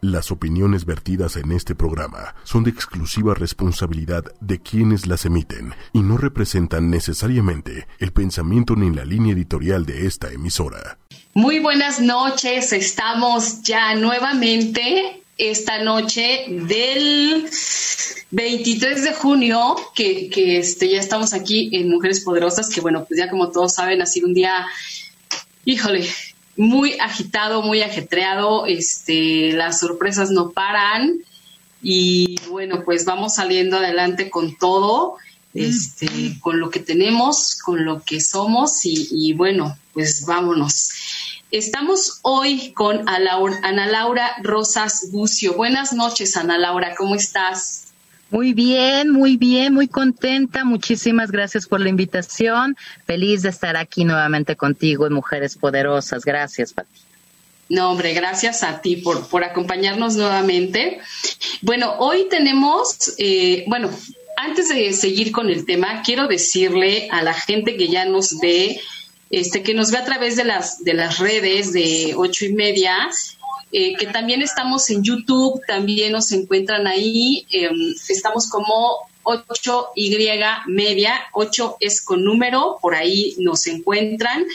[0.00, 6.02] Las opiniones vertidas en este programa son de exclusiva responsabilidad de quienes las emiten y
[6.02, 10.98] no representan necesariamente el pensamiento ni la línea editorial de esta emisora.
[11.34, 17.48] Muy buenas noches, estamos ya nuevamente esta noche del
[18.30, 23.28] 23 de junio, que, este, ya estamos aquí en Mujeres Poderosas, que bueno, pues ya
[23.28, 24.64] como todos saben, ha sido un día,
[25.64, 26.08] híjole,
[26.58, 31.20] muy agitado, muy ajetreado, este, las sorpresas no paran
[31.80, 35.16] y bueno, pues vamos saliendo adelante con todo,
[35.54, 40.90] este, con lo que tenemos, con lo que somos y, bueno, pues vámonos.
[41.52, 45.54] Estamos hoy con Ana Laura Rosas Bucio.
[45.54, 47.87] Buenas noches, Ana Laura, ¿cómo estás?
[48.30, 50.64] Muy bien, muy bien, muy contenta.
[50.64, 52.76] Muchísimas gracias por la invitación.
[53.06, 56.24] Feliz de estar aquí nuevamente contigo en Mujeres Poderosas.
[56.24, 56.90] Gracias, Pati.
[57.70, 61.00] No, hombre, gracias a ti por, por acompañarnos nuevamente.
[61.62, 63.90] Bueno, hoy tenemos, eh, bueno,
[64.36, 68.80] antes de seguir con el tema, quiero decirle a la gente que ya nos ve,
[69.30, 73.10] este, que nos ve a través de las, de las redes de ocho y media,
[73.72, 80.10] eh, que también estamos en YouTube, también nos encuentran ahí, em, estamos como 8Y
[80.66, 84.46] media, 8 es con número, por ahí nos encuentran.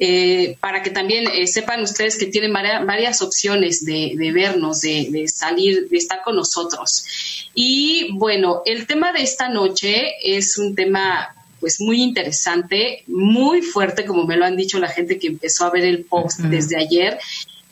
[0.00, 5.26] Eh, para que también eh, sepan ustedes que tienen varias, opciones de, vernos, de, de,
[5.26, 7.04] salir, de estar con nosotros.
[7.52, 14.04] Y bueno, el tema de esta noche es un tema pues muy interesante, muy fuerte,
[14.04, 17.18] como me lo han dicho la gente que empezó a ver el post desde ayer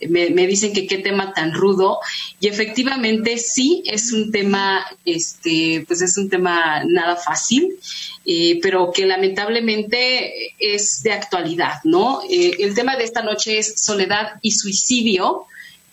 [0.09, 2.01] me, dicen que qué tema tan rudo.
[2.41, 7.77] Y efectivamente sí es un tema este pues es un tema nada fácil
[8.25, 13.81] eh, pero que lamentablemente es de actualidad no eh, el tema de esta noche es
[13.83, 15.45] soledad y suicidio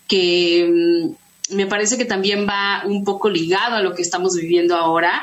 [0.08, 0.68] que
[1.50, 5.22] mm, me parece que también va un poco ligado a lo que estamos viviendo ahora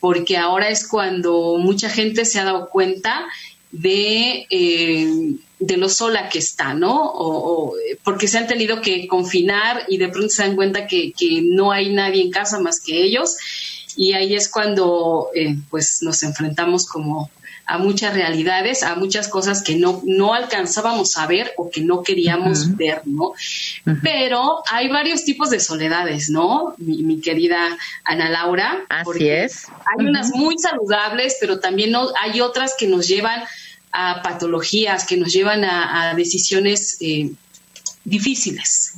[0.00, 3.26] porque ahora es cuando mucha gente se ha dado cuenta
[3.72, 7.12] de eh, de lo sola que está, ¿no?
[7.14, 11.12] O, porque se han tenido que confinar y de pronto se dan cuenta que,
[11.42, 13.36] no hay nadie en casa más que ellos
[13.96, 17.30] y ahí es cuando eh, pues nos enfrentamos como
[17.64, 22.02] a muchas realidades, a muchas cosas que no, no alcanzábamos a ver o que no
[22.02, 23.34] queríamos ver, ¿no?
[24.02, 26.74] Pero hay varios tipos de soledades, ¿no?
[26.78, 28.84] Mi, querida Ana Laura.
[28.88, 29.68] Así es.
[29.86, 33.44] Hay unas muy saludables, pero también no, hay otras que nos llevan
[33.92, 37.30] a patologías, que nos llevan a, decisiones eh,
[38.04, 38.94] difíciles.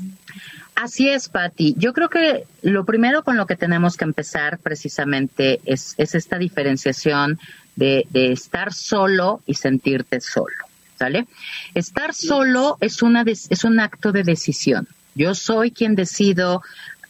[0.74, 1.74] Así es, Patti.
[1.76, 7.38] Yo creo que lo primero con lo que tenemos que empezar precisamente es, esta diferenciación
[7.76, 10.54] de, estar solo y sentirte solo.
[10.96, 11.26] ¿Sale?
[11.74, 14.86] Estar solo es, una es un acto de decisión.
[15.16, 16.62] Yo soy quien decido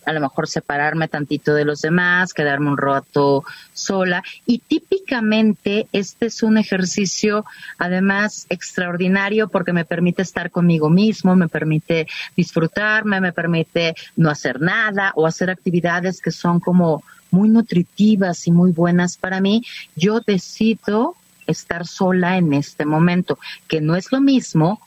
[0.07, 4.23] a lo mejor separarme tantito de los demás, quedarme un rato sola.
[4.47, 7.45] Y típicamente este es un ejercicio
[7.79, 12.07] además extraordinario porque me permite estar conmigo mismo, me permite
[12.37, 18.53] disfrutarme, me permite no hacer nada o hacer actividades que son como muy nutritivas y
[18.53, 19.65] muy buenas para mí.
[19.97, 21.17] Yo decido
[21.47, 23.39] estar sola en este momento,
[23.69, 24.81] que no es lo mismo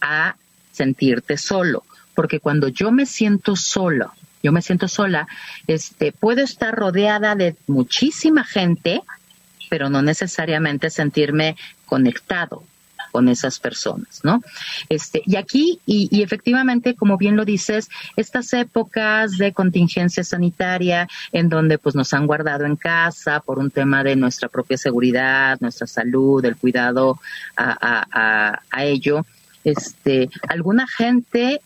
[0.00, 0.36] a
[0.72, 1.84] sentirte solo,
[2.14, 5.28] porque cuando yo me siento solo yo me siento sola,
[5.66, 9.02] este, puedo estar rodeada de muchísima gente,
[9.70, 12.64] pero no necesariamente sentirme conectado
[13.12, 14.42] con esas personas, ¿no?
[14.88, 21.06] Este, y aquí, y, y, efectivamente, como bien lo dices, estas épocas de contingencia sanitaria
[21.30, 25.58] en donde pues nos han guardado en casa por un tema de nuestra propia seguridad,
[25.60, 27.20] nuestra salud, el cuidado
[27.56, 29.26] a, a, ello,
[29.62, 31.60] este, alguna gente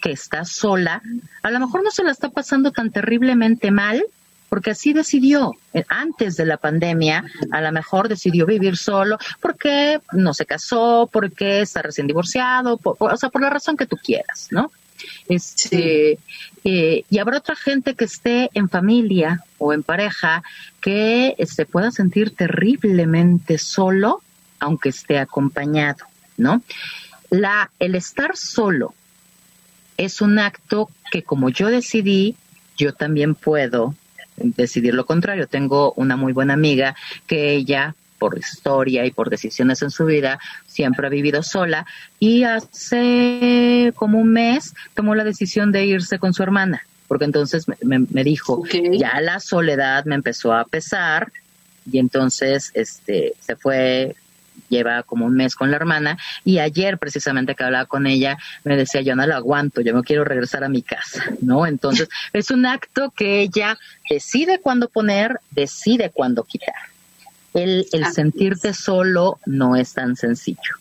[0.00, 1.02] que está sola,
[1.42, 4.04] a lo mejor no se la está pasando tan terriblemente mal,
[4.50, 10.00] porque así decidió eh, antes de la pandemia, a lo mejor decidió vivir solo porque
[10.12, 14.48] no se casó, porque está recién divorciado, o sea, por la razón que tú quieras,
[14.50, 14.72] ¿no?
[15.28, 16.18] Este,
[16.64, 20.42] eh, y habrá otra gente que esté en familia o en pareja
[20.80, 24.20] que se este, pueda sentir terriblemente solo,
[24.58, 26.04] aunque esté acompañado,
[26.36, 26.62] ¿no?
[27.30, 28.94] La, el estar solo
[30.00, 32.36] es un acto que como yo decidí,
[32.76, 33.94] yo también puedo
[34.36, 35.46] decidir lo contrario.
[35.46, 40.38] Tengo una muy buena amiga que ella por historia y por decisiones en su vida,
[40.66, 41.86] siempre ha vivido sola
[42.18, 47.64] y hace como un mes tomó la decisión de irse con su hermana, porque entonces
[47.82, 48.62] me, dijo,
[48.92, 51.32] ya la soledad me empezó a pesar
[51.90, 54.14] y entonces este se fue
[54.70, 58.76] lleva como un mes con la hermana y ayer precisamente que hablaba con ella me
[58.76, 61.66] decía yo no la aguanto, yo me quiero regresar a mi casa, ¿no?
[61.66, 63.76] Entonces es un acto que ella
[64.08, 66.74] decide cuándo poner, decide cuándo quitar.
[67.52, 70.76] El, el sentirte solo no es tan sencillo,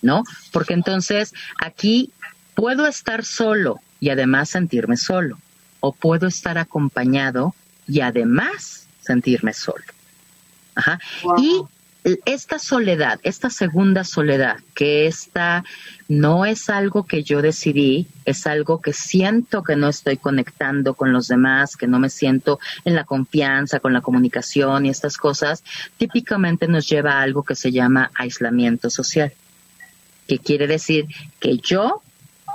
[0.00, 0.22] ¿no?
[0.52, 2.12] Porque entonces aquí
[2.54, 5.38] puedo estar solo y además sentirme solo,
[5.80, 7.54] o puedo estar acompañado
[7.88, 9.84] y además sentirme solo.
[10.74, 10.98] Ajá.
[11.38, 11.62] Y
[12.26, 15.64] esta soledad, esta segunda soledad, que esta
[16.06, 21.14] no es algo que yo decidí, es algo que siento que no estoy conectando con
[21.14, 25.64] los demás, que no me siento en la confianza, con la comunicación y estas cosas,
[25.96, 29.32] típicamente nos lleva a algo que se llama aislamiento social,
[30.28, 31.06] que quiere decir
[31.40, 32.02] que yo,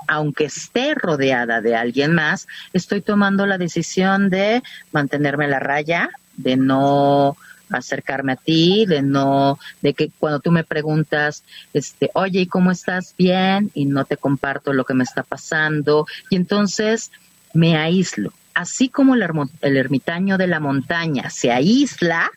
[0.08, 4.62] aunque esté rodeada de alguien más, estoy tomando la decisión de
[4.92, 7.36] mantenerme la raya, de no
[7.72, 11.44] acercarme a ti, de no, de que cuando tú me preguntas,
[11.74, 13.14] este, oye, ¿y cómo estás?
[13.18, 17.12] Bien, y no te comparto lo que me está pasando, y entonces
[17.54, 18.34] me aíslo.
[18.54, 22.30] Así como el, ermitaño de la montaña se aísla,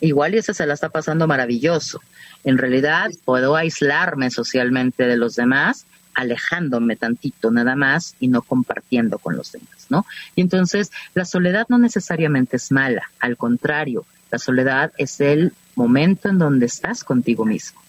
[0.00, 2.00] igual y ese se la está pasando maravilloso.
[2.44, 9.18] En realidad puedo aislarme socialmente de los demás, alejándome tantito nada más y no compartiendo
[9.18, 10.04] con los demás, ¿no?
[10.34, 16.28] Y entonces la soledad no necesariamente es mala, al contrario, la soledad es el momento
[16.28, 17.80] en donde estás contigo mismo.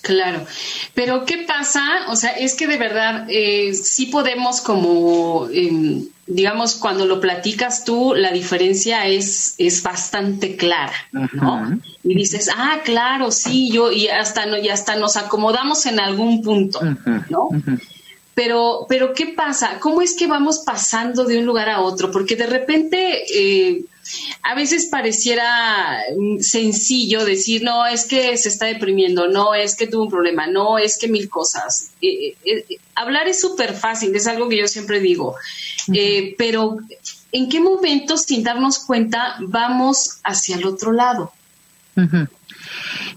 [0.00, 0.44] Claro,
[0.94, 1.82] pero ¿qué pasa?
[2.08, 7.84] O sea, es que de verdad eh, sí podemos como, em, digamos, cuando lo platicas
[7.84, 11.80] tú, la diferencia es, es bastante clara, ¿no?
[12.04, 16.42] Y dices, ah, claro, sí, yo, y hasta, no, y hasta nos acomodamos en algún
[16.42, 16.80] punto,
[17.28, 17.48] ¿no?
[18.34, 19.80] Pero, pero ¿qué pasa?
[19.80, 22.10] ¿Cómo es que vamos pasando de un lugar a otro?
[22.10, 23.24] Porque de repente...
[23.34, 23.84] Eh,
[24.42, 29.86] a veces pareciera mm, sencillo decir, no, es que se está deprimiendo, no, es que
[29.86, 31.90] tuvo un problema, no, es que mil cosas.
[32.00, 35.36] Eh, eh, eh, hablar es súper fácil, es algo que yo siempre digo,
[36.36, 36.78] pero
[37.32, 41.32] ¿en qué momento, sin darnos cuenta, vamos hacia el otro lado?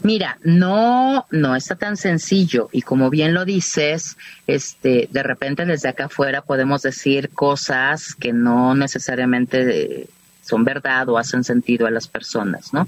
[0.04, 4.18] Mira, no, no está tan sencillo y como bien lo dices,
[4.48, 10.08] este, de repente desde acá afuera podemos decir cosas que no necesariamente
[10.42, 12.88] son verdad o hacen sentido a las personas, ¿no?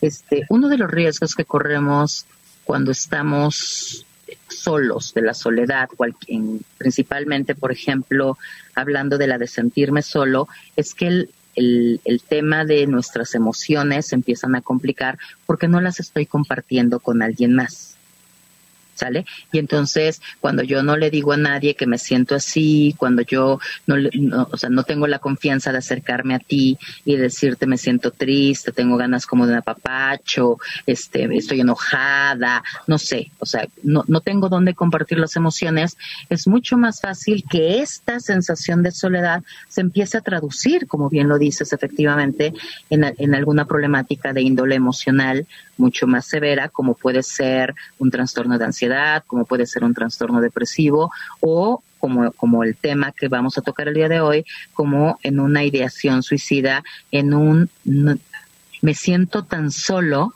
[0.00, 2.26] Este, uno de los riesgos que corremos
[2.64, 4.04] cuando estamos
[4.48, 5.88] solos de la soledad,
[6.76, 8.36] principalmente, por ejemplo,
[8.74, 14.12] hablando de la de sentirme solo, es que el, el, el, tema de nuestras emociones
[14.12, 17.87] empiezan a complicar porque no las estoy compartiendo con alguien más.
[18.98, 19.24] ¿Sale?
[19.52, 23.60] Y entonces, cuando yo no le digo a nadie que me siento así, cuando yo
[23.86, 28.10] no, o sea, no tengo la confianza de acercarme a ti y decirte me siento
[28.10, 34.04] triste, tengo ganas como de un apapacho, este, estoy enojada, no sé, o sea, no,
[34.08, 35.96] no tengo dónde compartir las emociones,
[36.28, 41.28] es mucho más fácil que esta sensación de soledad se empiece a traducir, como bien
[41.28, 42.52] lo dices, efectivamente,
[42.90, 45.46] en, en alguna problemática de índole emocional
[45.78, 48.87] mucho más severa, como puede ser un trastorno de ansiedad,
[49.26, 53.88] como puede ser un trastorno depresivo o como, como el tema que vamos a tocar
[53.88, 57.70] el día de hoy, como en una ideación suicida, en un
[58.80, 60.34] me siento tan solo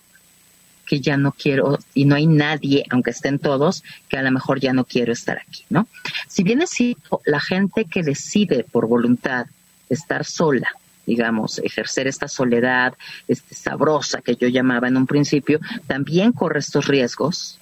[0.85, 4.61] que ya no quiero y no hay nadie, aunque estén todos, que a lo mejor
[4.61, 5.87] ya no quiero estar aquí, ¿no?
[6.29, 9.47] Si bien es cierto, la gente que decide por voluntad
[9.89, 10.69] estar sola
[11.07, 12.95] digamos, ejercer esta soledad
[13.27, 17.59] este, sabrosa que yo llamaba en un principio, también corre estos riesgos.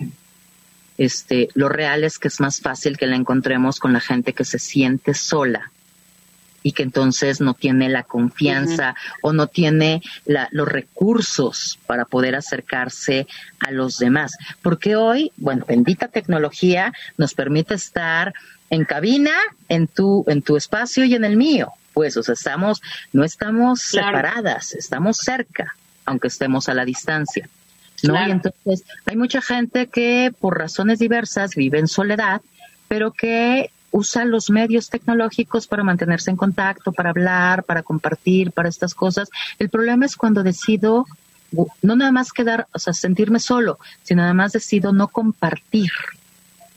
[1.00, 4.44] Este, lo real es que es más fácil que la encontremos con la gente que
[4.44, 5.72] se siente sola
[6.62, 13.26] y que entonces no tiene la confianza o no tiene los recursos para poder acercarse
[13.60, 14.36] a los demás.
[14.60, 18.34] Porque hoy, bueno, bendita tecnología nos permite estar
[18.68, 19.32] en cabina,
[19.70, 23.80] en tu, en tu espacio y en el mío pues, o sea, estamos, no estamos
[23.80, 27.48] separadas, estamos cerca, aunque estemos a la distancia.
[28.04, 28.26] ¿No?
[28.26, 32.40] Y entonces hay mucha gente que por razones diversas vive en soledad,
[32.88, 38.68] pero que usa los medios tecnológicos para mantenerse en contacto, para hablar, para compartir, para
[38.68, 39.28] estas cosas.
[39.58, 41.06] El problema es cuando decido
[41.82, 45.90] no nada más quedar, o sea, sentirme solo, sino nada más decido no compartir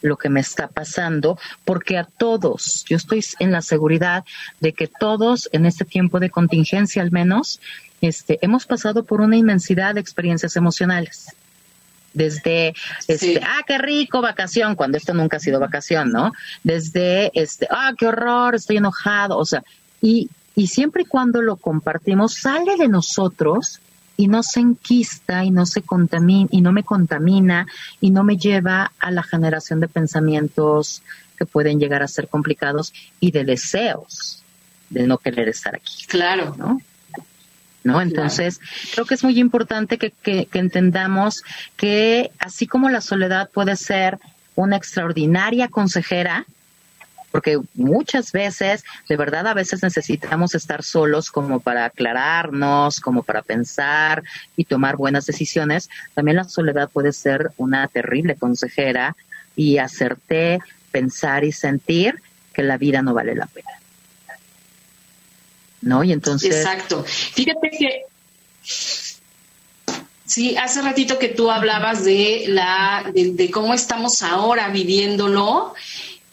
[0.03, 4.24] lo que me está pasando, porque a todos, yo estoy en la seguridad
[4.60, 7.60] de que todos en este tiempo de contingencia al menos,
[8.01, 11.27] este, hemos pasado por una inmensidad de experiencias emocionales.
[12.13, 12.75] Desde,
[13.07, 16.31] este, ah, qué rico, vacación, cuando esto nunca ha sido vacación, ¿no?
[16.63, 19.63] Desde, este, ah, qué horror, estoy enojado, o sea,
[20.00, 23.79] y, y siempre y cuando lo compartimos, sale de nosotros
[24.17, 27.67] y no se enquista y no se contamina y no me contamina
[28.00, 31.01] y no me lleva a la generación de pensamientos
[31.38, 34.43] que pueden llegar a ser complicados y de deseos
[34.89, 36.05] de no querer estar aquí.
[36.08, 36.55] Claro.
[36.58, 36.79] ¿no?
[37.84, 38.01] ¿no?
[38.01, 38.60] Entonces,
[38.93, 41.43] creo que es muy importante que, que, entendamos
[41.75, 44.20] que así como la soledad puede ser
[44.55, 46.46] una extraordinaria consejera,
[47.33, 53.41] porque muchas veces, de verdad, a veces necesitamos estar solos como para aclararnos, como para
[53.41, 54.21] pensar
[54.55, 55.89] y tomar buenas decisiones.
[56.13, 59.15] También la soledad puede ser una terrible consejera
[59.55, 60.59] y hacerte
[60.91, 62.21] pensar y sentir
[62.53, 63.79] que la vida no vale la pena.
[65.81, 66.03] ¿No?
[66.03, 66.55] Y entonces.
[66.55, 67.03] Exacto.
[67.03, 68.03] Fíjate que.
[70.23, 75.73] Sí, hace ratito que tú hablabas de la de cómo estamos ahora viviéndolo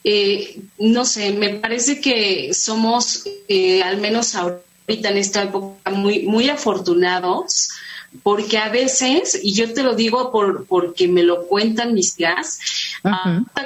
[0.04, 6.22] eh, no sé, me parece que somos, eh, al menos ahorita en esta época, muy,
[6.22, 7.68] muy afortunados
[8.22, 12.58] porque a veces, y yo te lo digo por, porque me lo cuentan mis tías,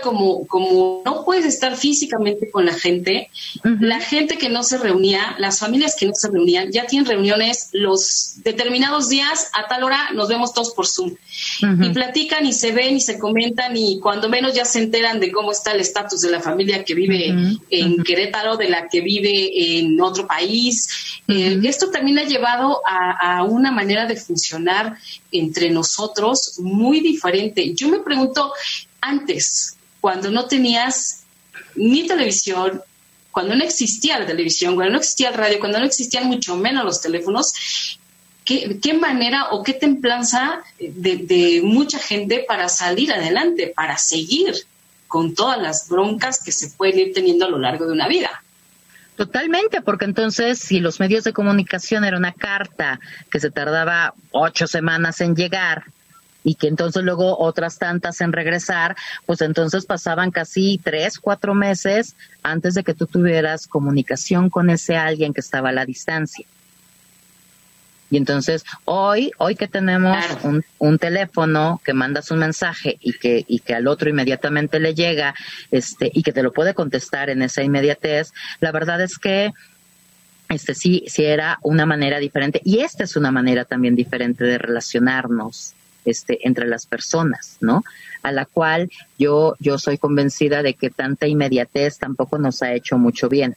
[0.03, 3.31] como, como no puedes estar físicamente con la gente,
[3.63, 7.71] la gente que no se reunía, las familias que no se reunían, ya tienen reuniones
[7.73, 11.15] los determinados días, a tal hora nos vemos todos por Zoom.
[11.81, 15.33] Y platican y se ven y se comentan y cuando menos ya se enteran de
[15.33, 17.35] cómo está el estatus de la familia que vive
[17.71, 21.21] en Querétaro, de la que vive en otro país.
[21.29, 24.34] Eh, esto también ha llevado a, a una manera de funcionar
[25.31, 27.75] entre nosotros muy diferente.
[27.75, 28.53] Yo me pregunto,
[29.01, 31.25] antes, cuando no tenías
[31.77, 32.83] ni televisión,
[33.33, 36.85] cuando no existía la televisión, cuando no existía el radio, cuando no existían mucho menos
[36.85, 37.53] los teléfonos,
[38.45, 44.55] ¿qué, manera o qué templanza de mucha gente para salir adelante, para seguir
[45.09, 48.44] con todas las broncas que se pueden ir teniendo a lo largo de una vida?
[49.17, 52.99] Totalmente, porque entonces si los medios de comunicación era una carta
[53.31, 55.85] que se tardaba ocho semanas en llegar
[56.43, 62.17] y que entonces luego otras tantas en regresar, pues entonces pasaban casi tres, cuatro meses
[62.43, 66.45] antes de que tú tuvieras comunicación con ese alguien que estaba a la distancia.
[68.15, 73.45] Y entonces, hoy, hoy que tenemos un, un, teléfono que mandas un mensaje y que,
[73.49, 75.35] y que al otro inmediatamente le llega,
[75.73, 79.51] este, y que te lo puede contestar en esa inmediatez, la verdad es que
[80.49, 82.61] este sí, sí era una manera diferente.
[82.65, 87.83] Y esta es una manera también diferente de relacionarnos este, entre las personas, ¿no?
[88.23, 92.97] A la cual yo, yo soy convencida de que tanta inmediatez tampoco nos ha hecho
[92.97, 93.57] mucho bien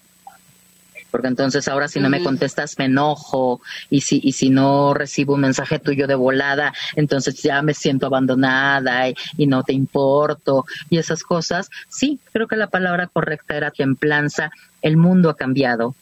[1.18, 3.60] porque entonces ahora si no me contestas me enojo
[3.90, 8.06] y si y si no recibo un mensaje tuyo de volada, entonces ya me siento
[8.06, 11.72] abandonada y, no te importo y esas cosas.
[11.90, 14.52] Sí, creo que la palabra correcta era templanza.
[14.84, 15.96] El mundo ha cambiado.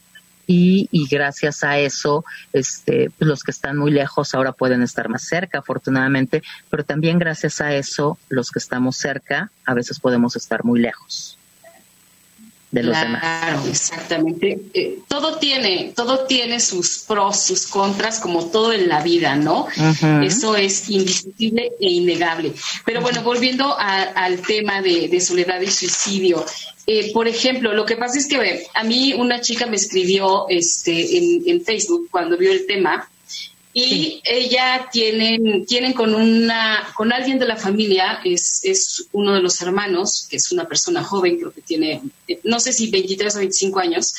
[0.48, 5.08] Y, y, gracias a eso, este, pues los que están muy lejos ahora pueden estar
[5.08, 10.36] más cerca, afortunadamente, pero también gracias a eso, los que estamos cerca, a veces podemos
[10.36, 11.38] estar muy lejos
[12.72, 13.68] de los claro, demás.
[13.68, 14.60] exactamente.
[14.74, 19.68] Eh, todo tiene, todo tiene sus pros, sus contras, como todo en la vida, ¿no?
[20.24, 22.54] Eso es indiscutible e innegable.
[22.86, 26.46] Pero bueno, volviendo al tema de, soledad y suicidio.
[26.88, 31.18] Eh, por ejemplo, lo que pasa es que a mí una chica me escribió este,
[31.18, 33.10] en, en Facebook cuando vio el tema
[33.77, 39.41] y ella tienen, tienen con una, con alguien de la familia, es, es uno de
[39.41, 42.01] los hermanos, que es una persona joven, creo que tiene,
[42.46, 44.15] no sé si 23 o 25 años,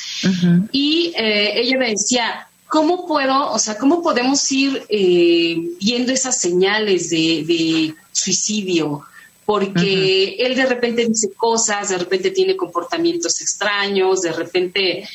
[0.71, 6.39] y eh, ella me decía, ¿cómo puedo, o sea, cómo podemos ir eh, viendo esas
[6.39, 9.05] señales de, suicidio?
[9.43, 15.09] Porque él de repente dice cosas, de repente tiene comportamientos extraños, de repente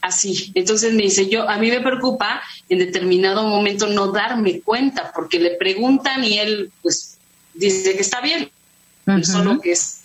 [0.00, 0.52] así.
[0.54, 5.38] Entonces me dice, yo, a mí me preocupa en determinado momento no darme cuenta, porque
[5.38, 7.18] le preguntan y él, pues,
[7.54, 8.50] dice que está bien,
[9.22, 10.02] solo que es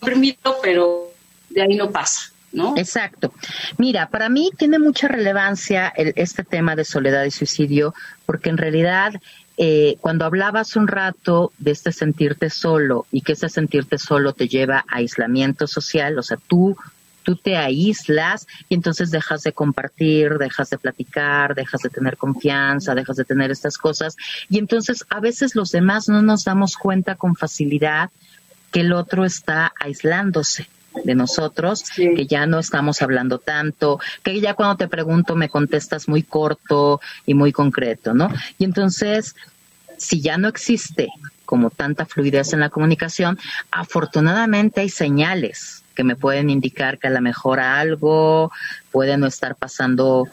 [0.00, 1.12] permito, pero
[1.50, 2.32] de ahí no pasa.
[2.52, 2.74] ¿No?
[2.78, 3.34] Exacto.
[3.76, 7.92] Mira, para mí tiene mucha relevancia este tema de soledad y suicidio,
[8.24, 9.20] porque en realidad
[9.58, 14.48] eh, cuando hablabas un rato de este sentirte solo y que ese sentirte solo te
[14.48, 16.76] lleva a aislamiento social, o sea, tú
[17.26, 22.94] tú te aíslas y entonces dejas de compartir, dejas de platicar, dejas de tener confianza,
[22.94, 24.16] dejas de tener estas cosas.
[24.48, 28.10] Y entonces a veces los demás no nos damos cuenta con facilidad
[28.70, 30.68] que el otro está aislándose
[31.04, 36.08] de nosotros, que ya no estamos hablando tanto, que ya cuando te pregunto me contestas
[36.08, 38.28] muy corto y muy concreto, ¿no?
[38.56, 39.34] Y entonces,
[39.98, 41.08] si ya no existe
[41.44, 43.36] como tanta fluidez en la comunicación,
[43.72, 48.52] afortunadamente hay señales que me pueden indicar que a lo mejor algo
[48.92, 50.28] puede no estar pasando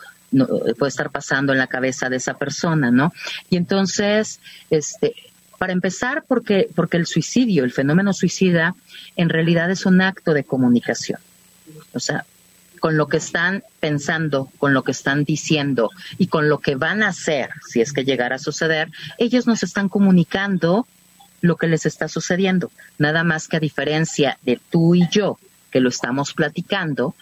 [0.77, 3.13] puede estar pasando en la cabeza de esa persona, ¿no?
[3.51, 4.39] Y entonces,
[4.71, 5.13] este,
[5.59, 8.75] para empezar, porque, porque el suicidio, el fenómeno suicida,
[9.15, 11.19] en realidad es un acto de comunicación.
[11.93, 12.25] O sea,
[12.79, 17.03] con lo que están pensando, con lo que están diciendo y con lo que van
[17.03, 18.89] a hacer, si es que llegara a suceder,
[19.19, 20.87] ellos nos están comunicando
[21.39, 22.71] lo que les está sucediendo.
[22.97, 25.37] Nada más que a diferencia de tú y yo,
[25.73, 27.15] que lo estamos platicando,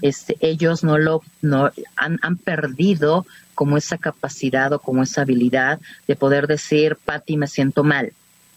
[0.00, 5.78] este, ellos no lo no han, han perdido como esa capacidad o como esa habilidad
[6.06, 8.14] de poder decir, Patti, me siento mal,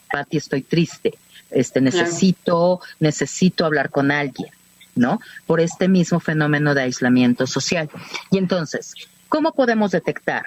[0.10, 1.16] Patti, estoy triste,
[1.50, 4.50] este, necesito, necesito hablar con alguien.
[4.94, 5.22] ¿no?
[5.48, 7.90] Por este mismo fenómeno de aislamiento social.
[8.30, 8.94] Y entonces,
[9.30, 10.44] ¿cómo podemos detectar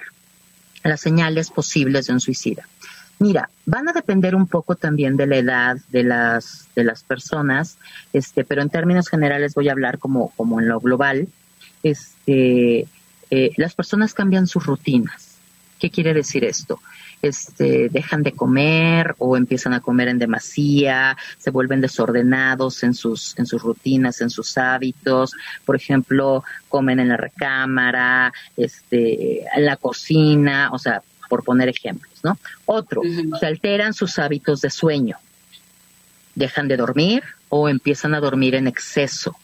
[0.83, 2.67] las señales posibles de un suicida?
[3.19, 7.77] Mira, van a depender un poco también de la edad de las de las personas,
[8.11, 11.27] este, pero en términos generales voy a hablar como como en lo global.
[11.81, 12.87] Este,
[13.31, 15.37] eh, las personas cambian sus rutinas.
[15.79, 16.79] ¿Qué quiere decir esto?
[17.25, 23.37] este, dejan de comer o empiezan a comer en demasía, se vuelven desordenados en sus,
[23.37, 25.33] en sus rutinas, en sus hábitos,
[25.65, 32.13] por ejemplo, comen en la recámara, este, en la cocina, o sea, por poner ejemplos,
[32.23, 32.37] ¿no?
[32.65, 33.01] Otro,
[33.39, 35.17] se alteran sus hábitos de sueño,
[36.35, 39.35] dejan de dormir o empiezan a dormir en exceso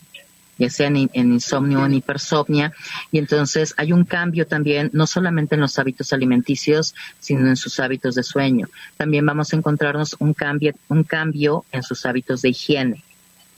[0.62, 2.72] ya sea en, insomnio o en hipersomnia.
[3.12, 7.80] Y entonces hay un cambio también, no solamente en los hábitos alimenticios, sino en sus
[7.80, 8.68] hábitos de sueño.
[8.96, 13.04] También vamos a encontrarnos un cambio, un cambio en sus hábitos de higiene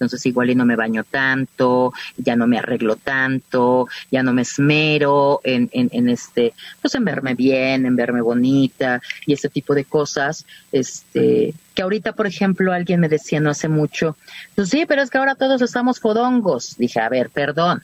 [0.04, 4.44] entonces igual y no me baño tanto, ya no me arreglo tanto, ya no me
[4.44, 9.74] esmero en, en, en, este, pues en verme bien, en verme bonita y ese tipo
[9.74, 14.16] de cosas, este, que ahorita, por ejemplo, alguien me decía no hace mucho,
[14.56, 16.78] pues sí, pero es que ahora todos estamos fodongos.
[16.78, 17.84] Dije, a ver, perdón,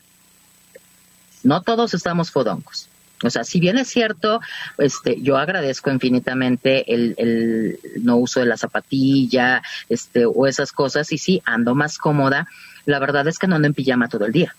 [1.43, 2.89] no todos estamos fodongos.
[3.23, 4.39] O sea, si bien es cierto,
[4.77, 11.11] este, yo agradezco infinitamente el, el no uso de la zapatilla, este, o esas cosas,
[11.11, 12.47] y sí, ando más cómoda.
[12.85, 14.55] La verdad es que no ando en pijama todo el día.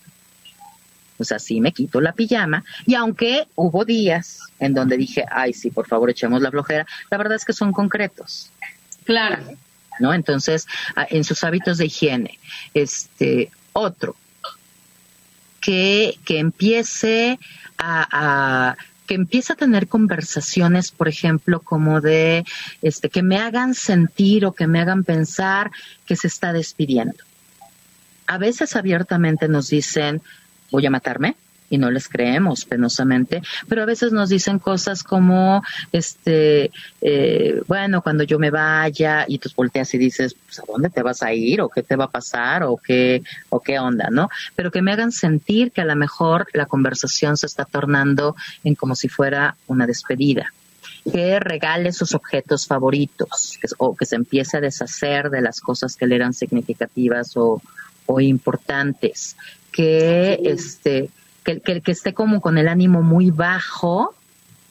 [1.21, 2.65] O sea, sí me quito la pijama.
[2.87, 7.19] Y aunque hubo días en donde dije, ay, sí, por favor, echemos la flojera, la
[7.19, 8.51] verdad es que son concretos.
[9.05, 9.43] Claro.
[9.99, 10.15] ¿No?
[10.15, 10.67] Entonces,
[11.11, 12.39] en sus hábitos de higiene.
[12.73, 14.17] Este, otro,
[15.61, 17.39] que, que empiece
[17.79, 22.45] a, que empiece a tener conversaciones, por ejemplo, como de
[22.83, 25.71] este que me hagan sentir o que me hagan pensar
[26.07, 27.25] que se está despidiendo.
[28.27, 30.23] A veces abiertamente nos dicen,
[30.71, 31.35] voy a matarme,
[31.71, 38.03] y no les creemos penosamente, pero a veces nos dicen cosas como, este, eh, bueno,
[38.03, 41.33] cuando yo me vaya y tú volteas y dices, pues, ¿a dónde te vas a
[41.33, 41.63] ir?
[41.63, 42.65] ¿O qué te va a pasar?
[42.65, 44.09] ¿O qué, o qué onda?
[44.11, 44.29] ¿No?
[44.57, 48.75] Pero que me hagan sentir que a lo mejor la conversación se está tornando en
[48.75, 50.53] como si fuera una despedida
[51.11, 56.07] que regale sus objetos favoritos o que se empiece a deshacer de las cosas que
[56.07, 57.63] le eran significativas o,
[58.05, 59.37] o importantes
[59.73, 61.09] que este
[61.45, 64.15] que, que, que esté como con el ánimo muy bajo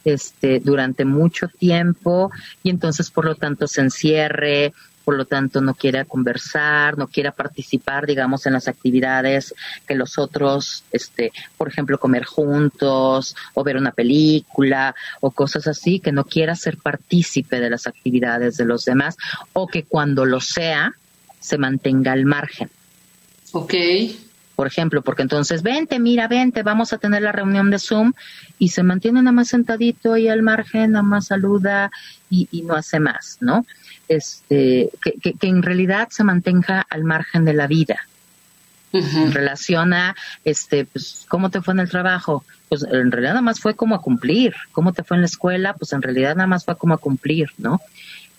[0.06, 2.32] este, durante mucho tiempo
[2.64, 7.32] y entonces por lo tanto se encierre, por lo tanto no quiera conversar, no quiera
[7.32, 9.56] participar, digamos, en las actividades
[9.88, 16.00] que los otros, este, por ejemplo, comer juntos o ver una película o cosas así,
[16.00, 19.18] que no quiera ser partícipe de las actividades de los demás
[19.54, 20.94] o que cuando lo sea
[21.40, 22.70] se mantenga al margen.
[23.52, 23.74] Ok
[24.60, 28.12] por ejemplo, porque entonces, vente, mira, vente, vamos a tener la reunión de Zoom
[28.58, 31.92] y se mantiene nada más sentadito ahí al margen, nada más saluda
[32.30, 33.66] y, no hace más, ¿no?
[34.10, 38.00] Este, que, que, en realidad se mantenga al margen de la vida.
[38.92, 42.44] En relación a, este, pues, ¿cómo te fue en el trabajo?
[42.68, 44.56] Pues en realidad nada más fue como a cumplir.
[44.74, 45.74] ¿Cómo te fue en la escuela?
[45.74, 47.80] Pues en realidad nada más fue como a cumplir, ¿no?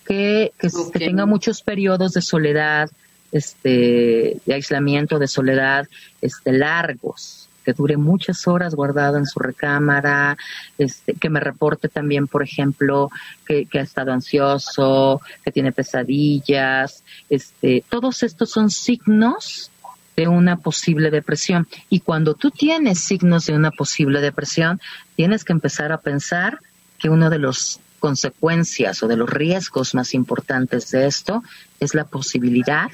[0.05, 2.91] Que, que, que tenga muchos periodos de soledad,
[3.33, 5.89] este, de aislamiento, de soledad,
[6.21, 10.37] este, largos, que dure muchas horas guardado en su recámara,
[10.79, 13.11] este, que me reporte también, por ejemplo,
[13.47, 19.71] que, ha estado ansioso, que tiene pesadillas, este, todos estos son signos
[20.17, 21.69] de una posible depresión.
[21.89, 24.81] Y cuando tú tienes signos de una posible depresión,
[25.17, 26.61] tienes que empezar a pensar
[26.99, 31.43] que uno de los consecuencias o de los riesgos más importantes de esto
[31.79, 32.91] es la posibilidad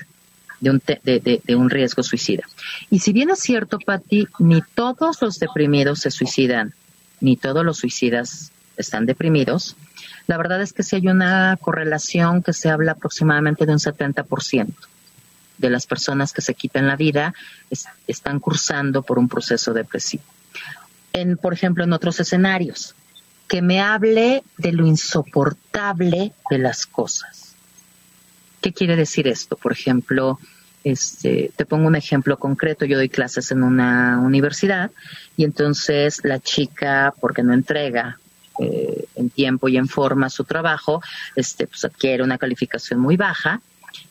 [0.60, 2.42] de un, de, de, un riesgo suicida.
[2.90, 6.74] Y si bien es cierto, Patti, ni todos los deprimidos se suicidan,
[7.20, 9.76] ni todos los suicidas están deprimidos,
[10.26, 14.74] la verdad es que si hay una correlación que se habla aproximadamente de un 70%
[15.58, 17.34] de las personas que se quitan la vida
[18.06, 20.24] están cursando por un proceso depresivo.
[21.12, 22.94] en, por ejemplo, en otros escenarios,
[23.48, 27.45] que me hable de lo insoportable de las cosas.
[28.66, 29.54] ¿Qué quiere decir esto?
[29.54, 30.40] Por ejemplo,
[30.82, 34.90] este, te pongo un ejemplo concreto, yo doy clases en una universidad
[35.36, 38.18] y entonces la chica, porque no entrega
[38.58, 41.00] eh, en tiempo y en forma su trabajo,
[41.36, 43.60] este, pues adquiere una calificación muy baja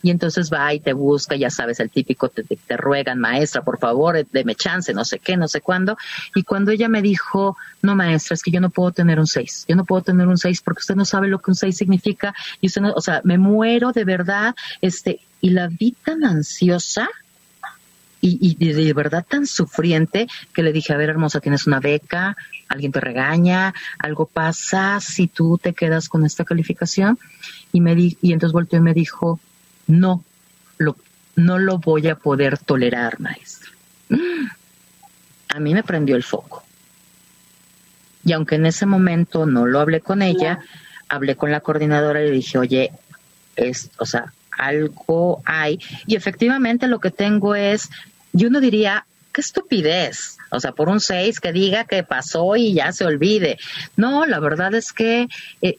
[0.02, 2.46] y entonces va y te busca, ya sabes, el típico, te,
[2.78, 5.98] ruegan, maestra, por favor, deme chance, no sé qué, no sé cuándo.
[6.36, 9.66] Y cuando ella me dijo, no, maestra, es que yo no puedo tener un 6,
[9.68, 12.34] yo no puedo tener un 6 porque usted no sabe lo que un 6 significa
[12.62, 17.10] y usted no, o sea, me muero de verdad, este, y la vi tan ansiosa,
[18.22, 22.36] y, y, de verdad tan sufriente que le dije, a ver, hermosa, tienes una beca,
[22.68, 27.20] alguien te regaña, algo pasa si tú te quedas con esta calificación.
[27.72, 29.40] Y, me di, y entonces volteó y me dijo,
[29.88, 30.24] no,
[30.78, 30.96] lo,
[31.36, 33.72] no lo voy a poder tolerar, maestra.
[35.50, 36.64] A mí me prendió el foco.
[38.24, 40.60] Y aunque en ese momento no lo hablé con ella,
[41.08, 42.92] hablé con la coordinadora y le dije, oye,
[43.56, 45.80] es, o sea, algo hay.
[46.08, 47.90] Y efectivamente lo que tengo es,
[48.34, 50.38] yo no diría, qué estupidez.
[50.50, 53.58] O sea, por un seis que diga que pasó y ya se olvide.
[53.98, 55.28] No, la verdad es que
[55.62, 55.78] eh,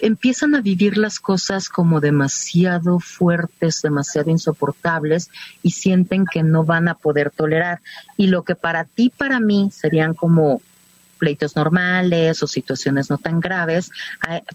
[0.00, 5.30] empiezan a vivir las cosas como demasiado fuertes, demasiado insoportables
[5.62, 7.80] y sienten que no van a poder tolerar.
[8.16, 10.62] Y lo que para ti, para mí, serían como
[11.18, 13.90] pleitos normales o situaciones no tan graves,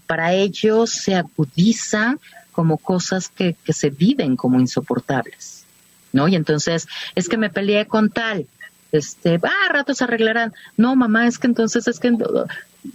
[0.06, 2.18] para ellos se agudizan
[2.52, 5.64] como cosas que, que se viven como insoportables.
[6.12, 6.28] ¿No?
[6.28, 6.86] Y entonces,
[7.16, 8.46] es que me peleé con tal,
[8.92, 10.54] este, va, a ratos se arreglarán.
[10.76, 12.16] No, mamá, es que entonces es que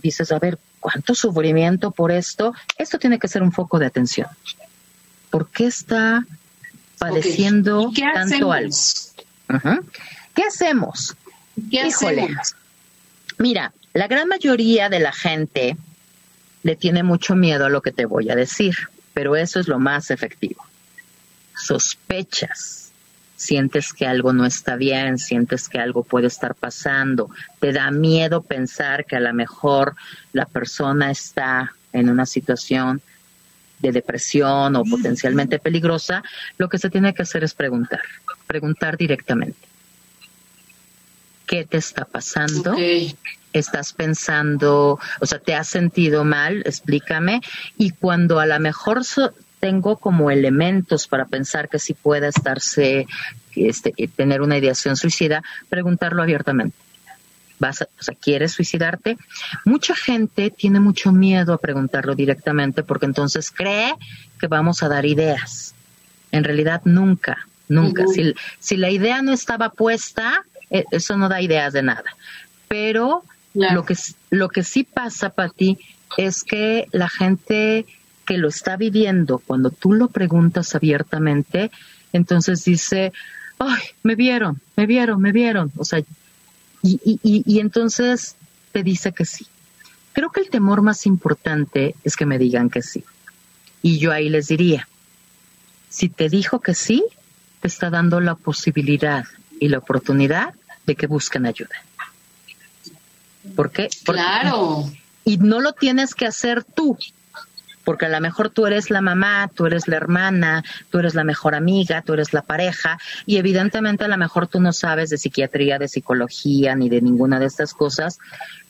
[0.02, 2.54] dices, a ver, ¿cuánto sufrimiento por esto?
[2.78, 4.28] Esto tiene que ser un foco de atención.
[5.30, 6.26] ¿Por qué está
[6.98, 8.76] padeciendo tanto algo?
[10.34, 11.16] ¿Qué hacemos?
[11.70, 12.56] ¿Qué hacemos?
[13.38, 15.78] Mira, la gran mayoría de la gente
[16.64, 18.76] le tiene mucho miedo a lo que te voy a decir,
[19.14, 20.66] pero eso es lo más efectivo.
[21.56, 22.89] Sospechas
[23.40, 27.30] sientes que algo no está bien, sientes que algo puede estar pasando,
[27.62, 29.96] te da miedo pensar que a lo mejor
[30.34, 33.02] la persona está en una situación
[33.80, 36.22] de depresión o potencialmente peligrosa,
[36.58, 38.02] lo que se tiene que hacer es preguntar,
[38.46, 39.70] preguntar directamente.
[41.48, 42.76] ¿Qué te está pasando?
[43.54, 46.62] ¿Estás pensando, o sea, te has sentido mal?
[46.66, 47.40] Explícame.
[47.78, 49.06] Y cuando a lo mejor
[49.60, 53.08] tengo como elementos para pensar que si pueda estarse,
[53.56, 56.78] este, tener una ideación suicida, preguntarlo abiertamente.
[57.60, 59.18] ¿Vas o sea, ¿Quieres suicidarte?
[59.66, 63.94] Mucha gente tiene mucho miedo a preguntarlo directamente porque entonces cree
[64.40, 65.76] que vamos a dar ideas.
[66.32, 68.06] En realidad nunca, nunca.
[68.08, 72.16] si, si, la idea no estaba puesta, e, eso no da ideas de nada.
[72.70, 73.96] Pero lo, que,
[74.30, 75.78] lo que sí pasa, para ti
[76.18, 77.86] es que la gente
[78.30, 81.72] que lo está viviendo, cuando tú lo preguntas abiertamente,
[82.14, 83.12] entonces dice,
[83.58, 85.72] ay, me vieron, me vieron, me vieron.
[85.78, 85.98] O sea,
[86.84, 88.36] y, y, y entonces
[88.72, 89.48] te dice que sí.
[90.14, 93.04] Creo que el temor más importante es que me digan que sí.
[93.82, 94.88] Y yo ahí les diría,
[95.90, 97.04] si te dijo que sí,
[97.62, 99.26] te está dando la posibilidad
[99.60, 100.54] y la oportunidad
[100.86, 101.84] de que busquen ayuda.
[103.56, 103.90] ¿Por qué?
[104.06, 104.88] Porque, claro.
[105.26, 106.96] Y no lo tienes que hacer tú,
[107.90, 111.24] porque a lo mejor tú eres la mamá, tú eres la hermana, tú eres la
[111.24, 115.18] mejor amiga, tú eres la pareja y evidentemente a lo mejor tú no sabes de
[115.18, 118.20] psiquiatría, de psicología ni de ninguna de estas cosas,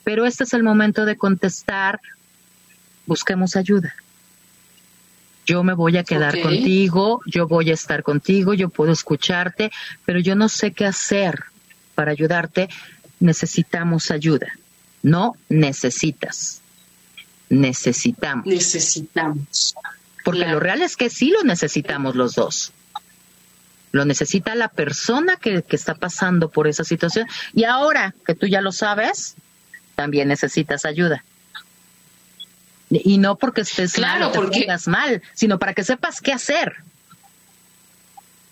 [0.06, 2.00] pero este es el momento de contestar,
[3.08, 3.94] busquemos ayuda.
[5.46, 9.70] Yo me voy a quedar contigo, yo voy a estar contigo, yo puedo escucharte,
[10.06, 11.44] pero yo no sé qué hacer
[11.94, 12.70] para ayudarte.
[13.20, 14.48] Necesitamos ayuda.
[15.04, 16.62] No necesitas
[17.50, 18.46] necesitamos.
[18.46, 19.76] Necesitamos.
[20.24, 22.72] Porque lo real es que sí lo necesitamos los dos.
[23.92, 27.28] Lo necesita la persona que, está pasando por esa situación.
[27.54, 29.36] Y ahora que tú ya lo sabes,
[29.96, 31.24] también necesitas ayuda.
[32.92, 34.68] Y no porque estés claro, porque...
[34.88, 36.78] mal, sino para que sepas qué hacer.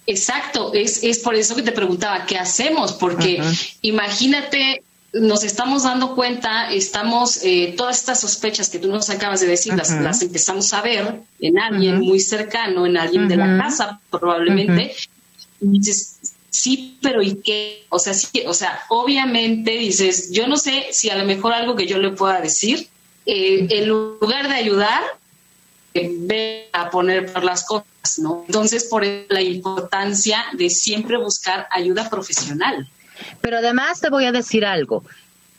[0.07, 2.93] Exacto, es, es por eso que te preguntaba, ¿qué hacemos?
[2.93, 3.43] Porque
[3.81, 9.47] imagínate nos estamos dando cuenta, estamos, eh, todas estas sospechas que tú nos acabas de
[9.47, 14.93] decir, las, empezamos a ver en alguien muy cercano, en alguien de la casa probablemente,
[15.61, 16.17] y dices,
[16.49, 17.85] sí, pero ¿y qué?
[17.89, 21.75] O sea, sí, o sea, obviamente dices, yo no sé si a lo mejor algo
[21.75, 22.87] que yo le pueda decir,
[23.25, 25.03] eh, en lugar de ayudar,
[25.93, 28.43] eh, ve a poner por las cosas, ¿no?
[28.47, 32.89] Entonces, por la importancia de siempre buscar ayuda profesional.
[33.41, 35.03] Pero además te voy a decir algo.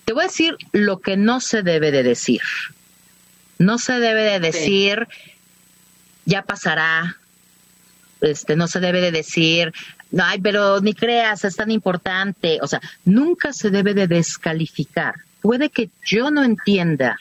[0.05, 2.41] Te voy a decir lo que no se debe de decir.
[3.59, 5.09] No se debe de decir,
[6.25, 7.17] ya pasará.
[8.21, 9.73] Este, no se debe de decir,
[10.11, 12.59] no, ay, pero ni creas, es tan importante.
[12.63, 15.15] O sea, nunca se debe de descalificar.
[15.41, 17.19] Puede que yo no entienda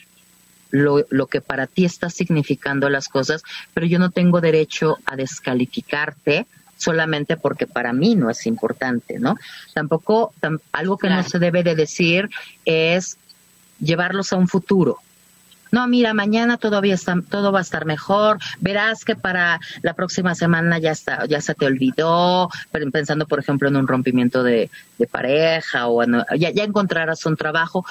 [0.70, 3.42] lo, lo que para ti está significando las cosas,
[3.74, 6.46] pero yo no tengo derecho a descalificarte
[6.78, 9.36] solamente porque para mí no es importante, ¿no?
[9.74, 10.32] Tampoco,
[10.72, 12.30] algo que no se debe de decir
[12.64, 13.18] es
[13.78, 14.98] llevarlos a un futuro.
[15.70, 18.38] No, mira, mañana todavía está, todo va a estar mejor.
[18.60, 22.48] Verás que para la próxima semana ya está, ya se te olvidó.
[22.92, 24.70] Pensando, por ejemplo, en un rompimiento de,
[25.10, 26.02] pareja o
[26.36, 27.84] ya, ya encontrarás un trabajo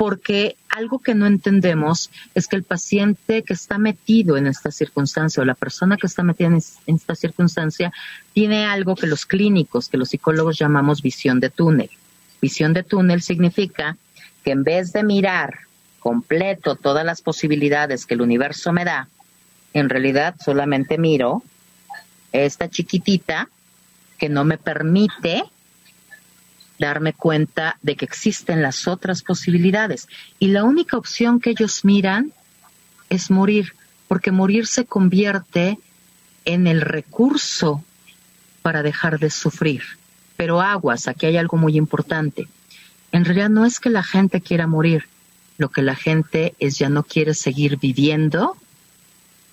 [0.00, 5.42] porque algo que no entendemos es que el paciente que está metido en esta circunstancia
[5.42, 7.92] o la persona que está metida en, esta circunstancia
[8.32, 11.90] tiene algo que los clínicos, que los psicólogos llamamos visión de túnel.
[12.40, 13.98] Visión de túnel significa
[14.42, 15.58] que en vez de mirar
[15.98, 19.06] completo todas las posibilidades que el universo me da,
[19.74, 21.42] en realidad solamente miro
[22.32, 23.50] esta chiquitita
[24.16, 25.44] que no me permite
[26.80, 30.08] darme cuenta de que existen las otras posibilidades.
[30.38, 32.32] Y la única opción que ellos miran
[33.10, 33.74] es morir,
[34.08, 35.78] porque morir se convierte
[36.44, 37.84] en el recurso
[38.62, 39.82] para dejar de sufrir.
[40.36, 42.48] Pero aguas, aquí hay algo muy importante.
[43.12, 45.06] En realidad no es que la gente quiera morir,
[45.58, 48.56] lo que la gente es ya no quiere seguir viviendo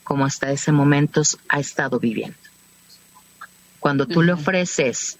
[0.06, 2.38] como hasta ese momento ha estado viviendo.
[3.88, 5.18] Cuando tú le ofreces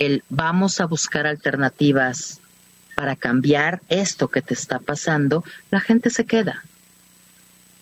[0.00, 2.40] el vamos a buscar alternativas
[2.96, 6.64] para cambiar esto que te está pasando, la gente se queda.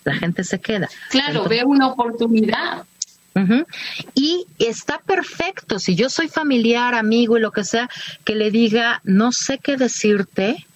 [0.03, 0.89] La gente se queda.
[1.09, 2.85] Claro, ve una oportunidad.
[4.13, 7.89] Y está perfecto, si yo soy familiar, amigo y lo que sea,
[8.23, 10.67] que le diga, no sé qué decirte,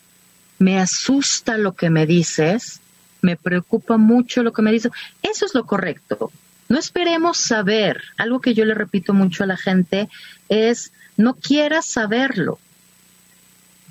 [0.58, 2.82] me asusta lo que me dices,
[3.22, 6.32] me preocupa mucho lo que me dices, eso es lo correcto.
[6.72, 8.02] No esperemos saber.
[8.16, 10.08] Algo que yo le repito mucho a la gente
[10.48, 12.60] es, no quieras saberlo.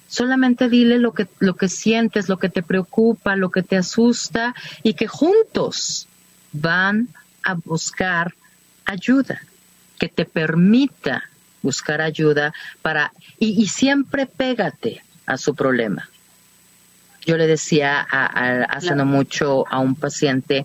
[0.08, 4.54] Solamente dile lo que, lo que sientes, lo que te preocupa, lo que te asusta
[4.82, 6.08] y que juntos
[6.52, 7.10] van
[7.42, 8.34] a buscar
[8.86, 9.42] ayuda,
[9.98, 11.24] que te permita
[11.60, 16.08] buscar ayuda para, y, siempre pégate a su problema.
[17.26, 20.64] Yo le decía hace no mucho a un paciente,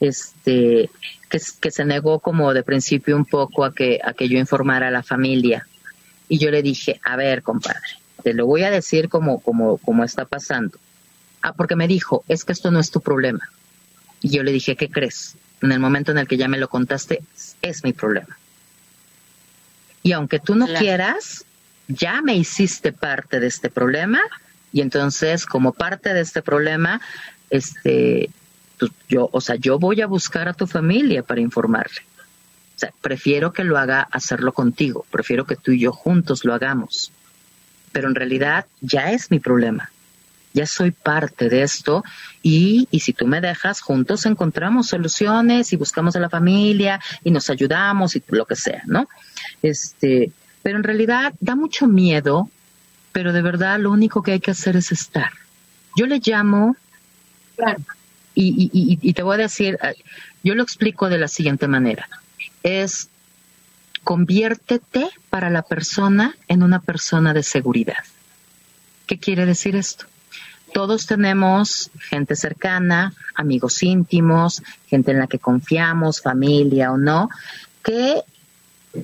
[0.00, 0.90] este,
[1.28, 4.90] que, se negó como de principio un poco a que, a que yo informara a
[4.90, 5.66] la familia.
[6.28, 7.80] Y yo le dije, a ver, compadre,
[8.22, 10.78] te lo voy a decir como, como, como está pasando.
[11.42, 13.48] Ah, porque me dijo, es que esto no es tu problema.
[14.20, 15.36] Y yo le dije, ¿qué crees?
[15.62, 17.22] En el momento en el que ya me lo contaste,
[17.62, 18.36] es mi problema.
[20.02, 21.44] Y aunque tú no quieras,
[21.88, 24.20] ya me hiciste parte de este problema
[24.72, 27.00] y entonces como parte de este problema,
[27.50, 28.30] este,
[28.78, 32.02] pues, yo, o sea, yo voy a buscar a tu familia para informarle.
[32.76, 36.52] O sea, prefiero que lo haga hacerlo contigo, prefiero que tú y yo juntos lo
[36.52, 37.10] hagamos.
[37.92, 39.90] Pero en realidad ya es mi problema.
[40.52, 42.02] Ya soy parte de esto
[42.42, 47.30] y, y si tú me dejas, juntos encontramos soluciones y buscamos a la familia y
[47.30, 49.08] nos ayudamos y lo que sea, ¿no?
[49.62, 52.50] Este, pero en realidad da mucho miedo,
[53.12, 55.30] pero de verdad lo único que hay que hacer es estar.
[55.96, 56.76] Yo le llamo
[58.38, 59.94] y, te voy a decir, eh,
[60.44, 62.08] yo lo explico de la siguiente manera.
[62.62, 63.08] Es
[64.04, 68.04] conviértete para la persona en una persona de seguridad.
[69.06, 70.06] ¿Qué quiere decir esto?
[70.72, 77.30] Todos tenemos gente cercana, amigos íntimos, gente en la que confiamos, familia o no,
[77.82, 78.22] que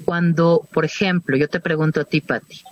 [0.05, 2.63] cuando, por ejemplo, yo te pregunto a ti, Pati,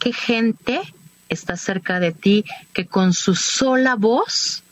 [0.00, 0.80] ¿qué gente
[1.28, 4.62] está cerca de ti que con su sola voz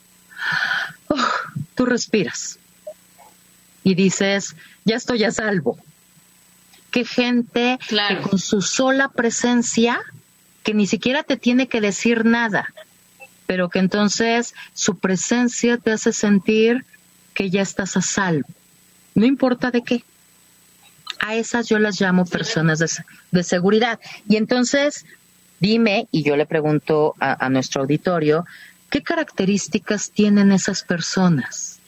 [1.75, 2.59] tú respiras
[3.83, 5.77] y dices, ya estoy a salvo.
[6.91, 10.01] Qué gente que con su sola presencia,
[10.63, 12.73] que ni siquiera te tiene que decir nada,
[13.45, 16.85] pero que entonces su presencia te hace sentir
[17.33, 18.49] que ya estás a salvo.
[19.15, 20.03] No importa de qué.
[21.19, 22.79] A esas yo las llamo personas
[23.31, 23.99] de, seguridad.
[24.27, 25.05] Y entonces,
[25.59, 28.45] dime, y yo le pregunto a nuestro auditorio,
[28.89, 31.79] ¿Qué características tienen esas personas?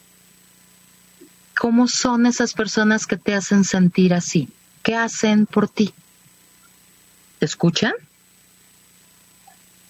[1.58, 4.50] ¿Cómo son esas personas que te hacen sentir así?
[4.84, 5.94] ¿Qué hacen por ti?
[7.40, 7.94] ¿Te escuchan?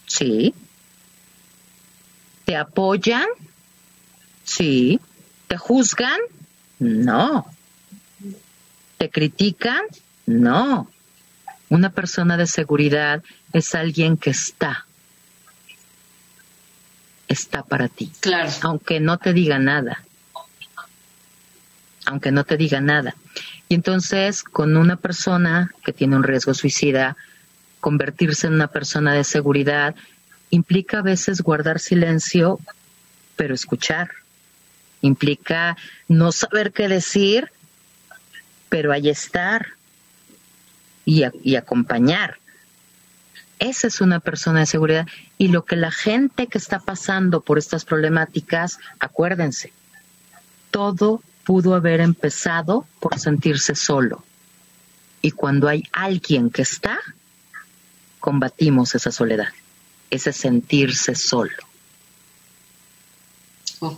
[0.06, 0.54] Sí.
[2.45, 3.28] ¿Te apoyan?
[4.43, 5.00] Sí.
[5.48, 6.19] ¿Te juzgan?
[6.80, 7.45] No.
[8.98, 9.82] ¿Te critican?
[10.26, 10.89] No.
[11.69, 14.88] Una persona de seguridad es alguien que está,
[17.30, 18.12] está para ti.
[18.20, 18.52] Claro.
[18.62, 20.04] Aunque no te diga nada.
[22.06, 23.15] Aunque no te diga nada.
[23.70, 27.15] Y entonces, con una persona que tiene un riesgo suicida,
[27.80, 29.96] convertirse en una persona de seguridad
[30.50, 32.60] implica a veces guardar silencio,
[33.36, 34.10] pero escuchar.
[35.02, 37.52] Implica no saber qué decir,
[38.70, 39.68] pero ahí estar
[41.06, 42.38] y, y acompañar.
[43.60, 45.08] Esa es una persona de seguridad.
[45.38, 49.74] Y lo que la gente que está pasando por estas problemáticas, acuérdense,
[50.72, 54.24] todo pudo haber empezado por sentirse solo.
[55.22, 57.00] Y cuando hay alguien que está,
[58.19, 59.50] combatimos esa soledad,
[60.10, 61.52] ese sentirse solo.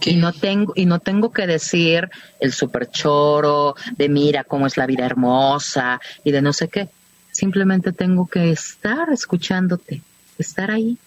[0.05, 4.77] Y no tengo y no tengo que decir el super choro de mira cómo es
[4.77, 6.87] la vida hermosa y de no sé qué.
[7.31, 10.01] Simplemente tengo que estar escuchándote,
[10.37, 10.97] estar ahí.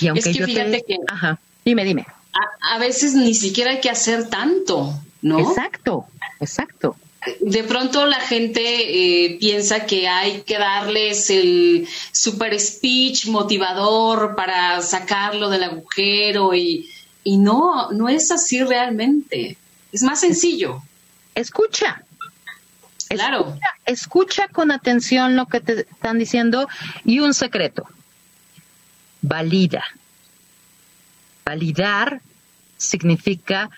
[0.00, 0.84] Y aunque yo te...
[0.86, 2.06] que ajá, dime, dime.
[2.32, 5.40] A, a, veces ni siquiera hay que hacer tanto, ¿no?
[5.40, 6.06] Exacto,
[6.40, 6.96] exacto
[7.40, 8.60] de pronto la gente
[9.24, 16.88] eh, piensa que hay que darles el super speech motivador para sacarlo del agujero y,
[17.24, 19.56] y no, no es así realmente.
[19.92, 20.82] Es más sencillo.
[21.34, 22.02] Escucha.
[23.08, 23.40] Claro.
[23.40, 26.68] Escucha, escucha con atención lo que te están diciendo
[27.04, 27.86] y un secreto.
[29.22, 29.84] Valida.
[31.44, 32.20] Validar
[32.76, 33.70] significa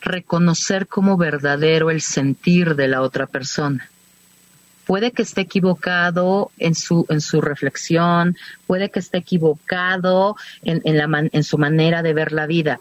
[0.00, 3.88] reconocer como verdadero el sentir de la otra persona.
[4.86, 10.98] Puede que esté equivocado en su, en su reflexión, puede que esté equivocado en, en,
[10.98, 12.80] la en su manera de ver la vida,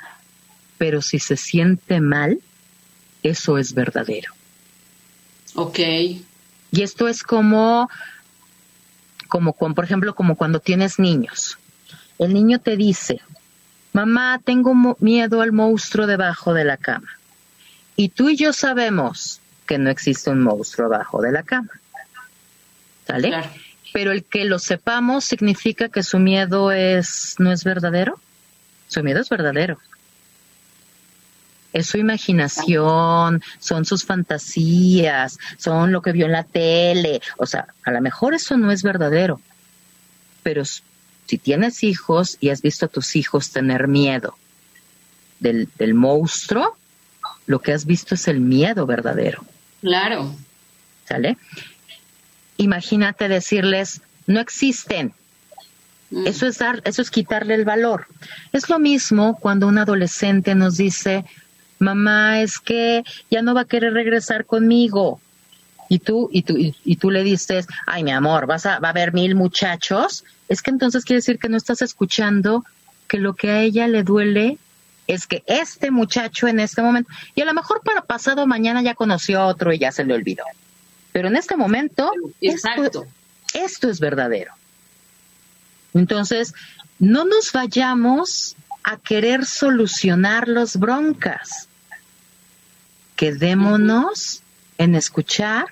[0.80, 2.40] pero si se siente mal,
[3.22, 4.34] eso es verdadero.
[5.56, 5.80] Ok.
[5.80, 7.90] Y esto es como,
[9.28, 11.58] como, por ejemplo, como cuando tienes niños.
[12.18, 13.22] El niño te dice,
[13.94, 17.10] Mamá, tengo miedo al monstruo debajo de la cama.
[17.98, 21.72] Y tú y yo sabemos que no existe un monstruo debajo de la cama.
[23.06, 23.34] ¿Sale?
[23.94, 28.20] Pero el que lo sepamos significa que su miedo es no es verdadero.
[28.88, 29.78] Su miedo es verdadero.
[31.74, 37.22] Es su imaginación, son sus fantasías, son lo que vio en la tele.
[37.38, 39.40] O sea, a lo mejor eso no es verdadero,
[40.44, 44.36] pero si tienes hijos y has visto a tus hijos tener miedo
[45.40, 46.78] del, monstruo,
[47.48, 49.44] lo que has visto es el miedo verdadero.
[49.82, 50.36] Claro.
[51.08, 51.38] ¿Sale?
[52.58, 55.14] Imagínate decirles, no existen.
[56.12, 56.28] Mm.
[56.28, 58.08] Eso es dar, eso es quitarle el valor.
[58.52, 61.26] Es lo mismo cuando un adolescente nos dice,
[61.82, 65.20] mamá, es que ya no va a querer regresar conmigo.
[65.90, 68.92] Y tú, y tú, y, tú le dices, ay, mi amor, vas a, va a
[68.92, 72.66] haber mil muchachos es que entonces quiere decir que no estás escuchando
[73.08, 74.58] que lo que a ella le duele
[75.08, 78.94] es que este muchacho en este momento, y a lo mejor para pasado mañana ya
[78.94, 80.44] conoció a otro y ya se le olvidó,
[81.14, 83.06] pero en este momento Esto,
[83.54, 84.54] esto es verdadero.
[85.94, 86.54] Entonces,
[87.00, 91.70] no nos vayamos a querer solucionar los broncas.
[93.22, 94.42] Quedémonos
[94.80, 95.68] en escuchar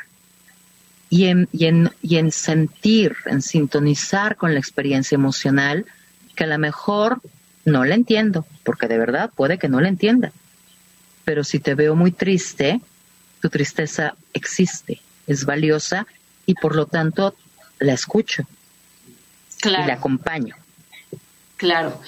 [1.09, 5.87] y en, y en, y en sentir, en sintonizar con la experiencia emocional,
[6.35, 7.23] que a lo mejor
[7.65, 10.31] no la entiendo, porque de verdad puede que no la entienda.
[11.25, 12.81] Pero si te veo muy triste,
[13.41, 16.05] tu tristeza existe, es valiosa
[16.45, 17.35] y por lo tanto
[17.79, 18.43] la escucho
[19.59, 19.85] claro.
[19.85, 20.55] y la acompaño.
[21.57, 21.99] Claro.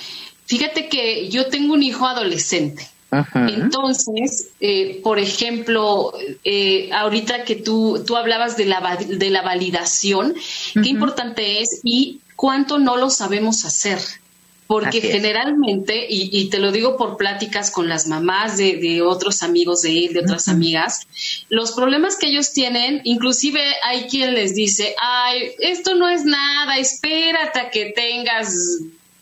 [0.45, 6.13] Fíjate que yo tengo un hijo adolescente entonces, eh, por ejemplo,
[6.45, 10.33] eh, ahorita que tú, tú hablabas de la, de la validación,
[10.73, 13.99] qué importante es y cuánto no lo sabemos hacer.
[14.65, 20.05] Porque generalmente, y, te lo digo por pláticas con las mamás de, otros amigos de
[20.05, 21.07] él, de otras amigas,
[21.49, 26.77] los problemas que ellos tienen, inclusive hay quien les dice, ay, esto no es nada,
[26.77, 28.55] espérate a que tengas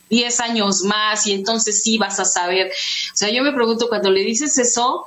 [0.10, 2.68] 10 años más y entonces sí vas a saber.
[3.14, 5.06] O sea, yo me pregunto, cuando le dices eso,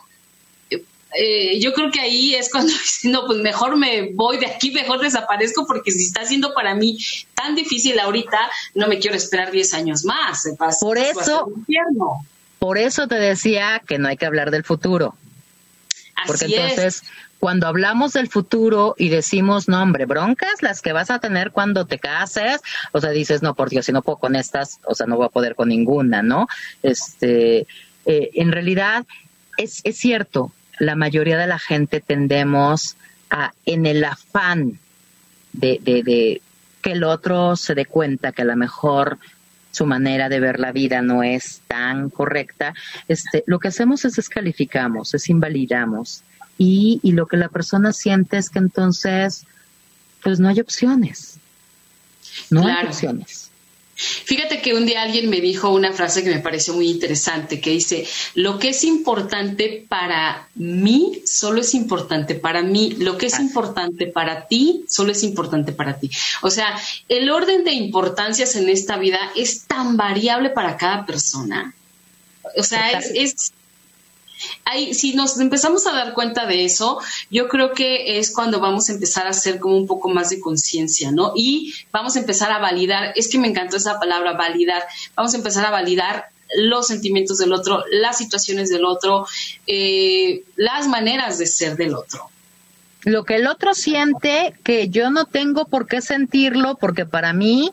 [1.15, 2.73] eh, yo creo que ahí es cuando
[3.05, 6.99] no, pues mejor me voy de aquí, mejor desaparezco, porque si está siendo para mí
[7.35, 10.49] tan difícil ahorita, no me quiero esperar 10 años más.
[10.81, 11.53] por eso,
[12.59, 15.17] por eso te decía que no hay que hablar del futuro.
[16.27, 17.03] porque entonces,
[17.43, 21.87] cuando hablamos del futuro y decimos, no, hombre, broncas las que vas a tener cuando
[21.87, 22.61] te cases,
[22.93, 25.27] o sea, dices, no, por Dios, si no puedo con estas, o sea, no voy
[25.27, 26.47] a poder con ninguna, ¿no?
[26.85, 27.67] Este,
[28.07, 29.07] eh, en realidad,
[29.57, 32.97] es, es cierto, la mayoría de la gente tendemos
[33.29, 34.79] a, en el afán
[35.53, 36.43] de, de, de
[36.81, 39.19] que el otro se dé cuenta que a lo mejor
[39.73, 42.73] su manera de ver la vida no es tan correcta,
[43.09, 46.23] este, lo que hacemos es descalificamos, es invalidamos.
[46.65, 49.47] Y, y lo que la persona siente es que entonces,
[50.23, 51.39] pues no hay opciones.
[52.51, 53.51] No hay opciones.
[53.97, 57.71] Fíjate que un día alguien me dijo una frase que me pareció muy interesante, que
[57.71, 63.41] dice, lo que es importante para mí solo es importante para mí, lo que es
[63.41, 66.11] importante para ti solo es importante para ti.
[66.43, 71.75] O sea, el orden de importancias en esta vida es tan variable para cada persona.
[72.57, 73.53] O sea, es
[74.93, 76.99] si nos empezamos a dar cuenta de eso,
[77.31, 80.41] yo creo que es cuando vamos a empezar a hacer como un poco más de
[80.41, 81.33] conciencia, ¿no?
[81.35, 84.83] Y vamos a empezar a validar, es que me encantó esa palabra, validar,
[85.15, 86.27] vamos a empezar a validar
[86.57, 89.27] los sentimientos del otro, las situaciones del otro,
[89.67, 92.29] eh, las maneras de ser del otro.
[93.05, 97.73] Lo que el otro siente que yo no tengo por qué sentirlo, porque para mí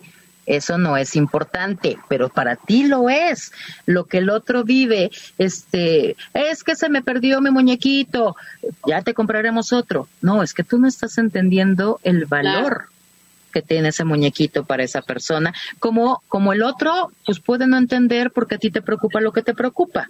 [0.49, 3.51] eso no es importante, pero para ti lo es.
[3.85, 8.35] Lo que el otro vive, este, es que se me perdió mi muñequito,
[8.87, 10.07] ya te compraremos otro.
[10.21, 12.87] No, es que tú no estás entendiendo el valor.
[13.51, 18.29] que tiene ese muñequito para esa persona, como, como el otro, pues puede no entender
[18.29, 20.07] porque a ti te preocupa lo que te preocupa.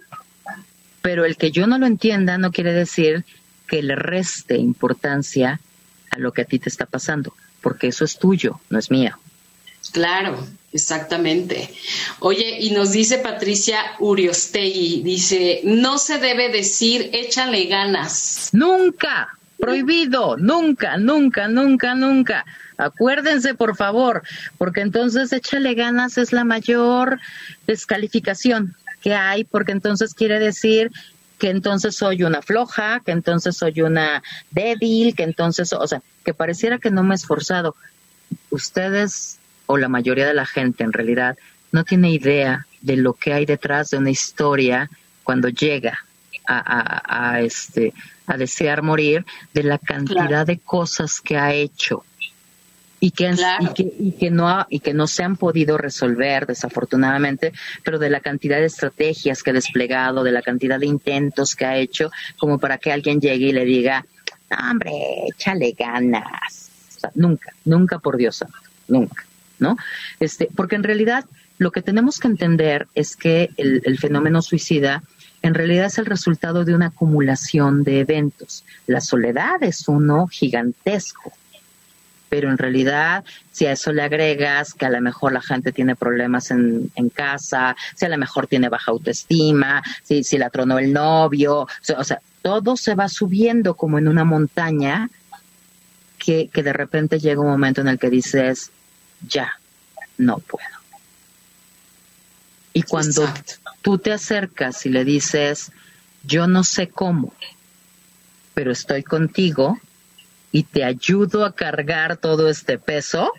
[1.00, 3.24] Pero el que yo no lo entienda no quiere decir
[3.66, 5.58] que le reste importancia
[6.10, 9.18] a lo que a ti te está pasando, porque eso es tuyo, no es mío.
[9.92, 11.70] Claro, exactamente.
[12.20, 18.50] Oye, y nos dice Patricia Uriostegui, dice, no se debe decir échale ganas.
[18.52, 22.44] Nunca, prohibido, nunca, nunca, nunca, nunca.
[22.76, 24.22] Acuérdense, por favor,
[24.56, 27.20] porque entonces échale ganas es la mayor
[27.66, 30.90] descalificación que hay, porque entonces quiere decir
[31.38, 36.34] que entonces soy una floja, que entonces soy una débil, que entonces, o sea, que
[36.34, 37.74] pareciera que no me he esforzado.
[38.50, 39.39] Ustedes
[39.70, 41.38] o la mayoría de la gente en realidad
[41.70, 44.90] no tiene idea de lo que hay detrás de una historia
[45.22, 46.04] cuando llega
[46.44, 47.94] a, este
[48.26, 52.02] a desear morir de la cantidad de cosas que ha hecho
[52.98, 53.32] y que,
[53.76, 57.52] y que, no y que no se han podido resolver desafortunadamente,
[57.84, 61.64] pero de la cantidad de estrategias que ha desplegado, de la cantidad de intentos que
[61.64, 64.04] ha hecho, como para que alguien llegue y le diga,
[64.50, 64.92] hombre,
[65.28, 66.70] échale ganas.
[67.14, 68.58] nunca, nunca por Dios santo,
[68.88, 69.29] nunca.
[69.60, 69.76] ¿No?
[70.18, 71.24] Este, porque en realidad
[71.60, 75.02] lo que tenemos que entender es que el, fenómeno suicida
[75.42, 78.64] en realidad es el resultado de una acumulación de eventos.
[78.86, 81.32] La soledad es uno gigantesco,
[82.30, 85.96] pero en realidad si a eso le agregas que a lo mejor la gente tiene
[85.96, 90.94] problemas en, casa, si a lo mejor tiene baja autoestima, si, si la tronó el
[90.94, 95.10] novio, o sea, todo se va subiendo como en una montaña
[96.18, 98.70] que, que de repente llega un momento en el que dices,
[99.26, 99.58] ya,
[100.18, 100.66] no puedo.
[102.72, 103.28] Y cuando
[103.82, 105.72] tú te acercas y le dices,
[106.24, 107.34] yo no sé cómo,
[108.54, 109.78] pero estoy contigo
[110.52, 113.32] y te ayudo a cargar todo este peso,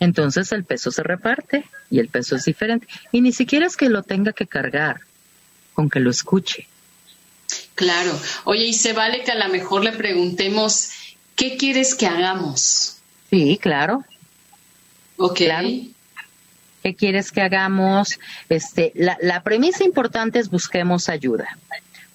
[0.00, 2.86] entonces el peso se reparte y el peso es diferente.
[3.10, 5.00] Y ni siquiera es que lo tenga que cargar,
[5.72, 6.68] con que lo escuche.
[7.74, 8.18] Claro.
[8.44, 10.90] Oye, y se vale que a lo mejor le preguntemos,
[11.34, 12.98] ¿qué quieres que hagamos?
[13.30, 14.04] Sí, claro.
[15.16, 15.40] Ok.
[16.82, 18.18] ¿Qué quieres que hagamos?
[18.48, 21.56] Este, la, la premisa importante es busquemos ayuda.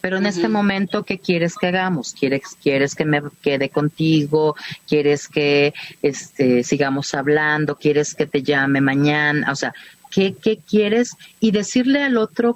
[0.02, 2.14] Pero en este momento, ¿qué quieres que hagamos?
[2.14, 4.56] ¿Quieres, quieres que me quede contigo?
[4.88, 7.76] ¿Quieres que este, sigamos hablando?
[7.76, 9.52] ¿Quieres que te llame mañana?
[9.52, 9.74] O sea,
[10.10, 11.18] ¿qué, qué quieres?
[11.41, 12.56] Y decirle al otro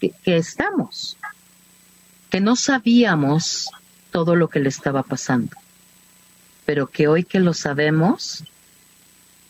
[0.00, 1.18] que, que estamos,
[2.30, 3.68] que no sabíamos
[4.10, 5.56] todo lo que le estaba pasando,
[6.64, 8.44] pero que hoy que lo sabemos,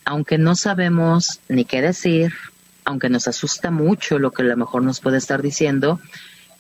[0.09, 2.33] aunque no sabemos ni qué decir,
[2.87, 6.01] aunque nos asusta mucho lo que a lo mejor nos puede estar diciendo,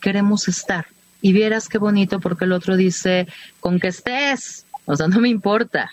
[0.02, 0.88] queremos estar.
[1.22, 3.26] Y vieras qué bonito porque el otro dice,
[3.60, 5.90] con que estés, o sea, no me importa,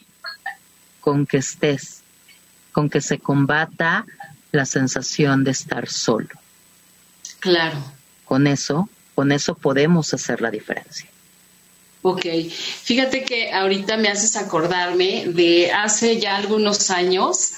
[0.99, 2.01] con que estés,
[2.73, 4.05] con que se combata
[4.51, 6.35] la sensación de estar solo.
[7.39, 7.81] Claro.
[8.25, 11.07] Con eso, con eso podemos hacer la diferencia.
[12.07, 12.23] Ok,
[12.83, 17.53] fíjate que ahorita me haces acordarme de hace ya algunos años,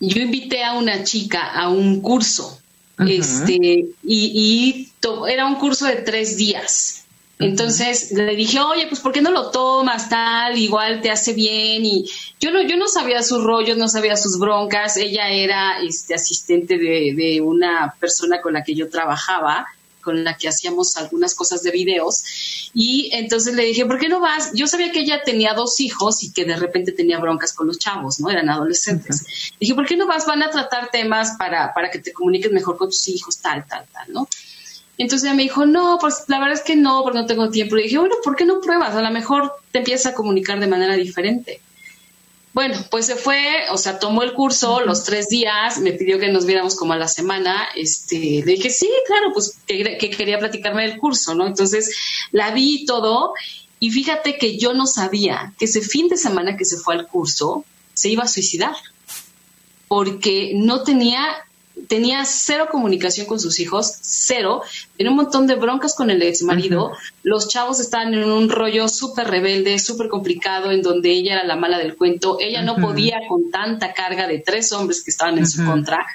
[0.00, 2.58] yo invité a una chica a un curso,
[2.98, 4.88] este, y,
[5.28, 7.04] era un curso de tres días.
[7.38, 10.56] Entonces le dije, oye, pues ¿por qué no lo tomas tal?
[10.56, 11.84] Igual te hace bien.
[11.84, 12.06] Y
[12.40, 14.96] yo no, yo no sabía sus rollos, no sabía sus broncas.
[14.96, 19.66] Ella era este, asistente de, de una persona con la que yo trabajaba
[20.06, 22.70] con la que hacíamos algunas cosas de videos.
[22.72, 24.52] Y entonces le dije, ¿por qué no vas?
[24.54, 27.80] Yo sabía que ella tenía dos hijos y que de repente tenía broncas con los
[27.80, 28.30] chavos, ¿no?
[28.30, 29.26] Eran adolescentes.
[29.58, 30.26] Dije, ¿por qué no vas?
[30.26, 33.84] Van a tratar temas para, para que te comuniques mejor con tus hijos, tal, tal,
[33.92, 34.28] tal, ¿no?
[34.96, 37.74] Entonces ella me dijo, no, pues la verdad es que no, porque no tengo tiempo.
[37.74, 38.94] Le dije, bueno, ¿por qué no pruebas?
[38.94, 41.60] A lo mejor te empiezas a comunicar de manera diferente.
[42.56, 46.32] Bueno, pues se fue, o sea, tomó el curso los tres días, me pidió que
[46.32, 50.88] nos viéramos como a la semana, este, le dije, sí, claro, pues que, quería platicarme
[50.88, 51.46] del curso, ¿no?
[51.46, 51.94] Entonces
[52.32, 53.34] la vi todo
[53.78, 57.06] y fíjate que yo no sabía que ese fin de semana que se fue al
[57.06, 58.74] curso se iba a suicidar,
[59.86, 61.45] porque no tenía
[61.88, 64.62] tenía cero comunicación con sus hijos, cero,
[64.96, 68.88] tenía un montón de broncas con el ex marido, los chavos estaban en un rollo
[68.88, 73.20] súper rebelde, súper complicado, en donde ella era la mala del cuento, ella no podía
[73.28, 76.06] con tanta carga de tres hombres que estaban en su contra.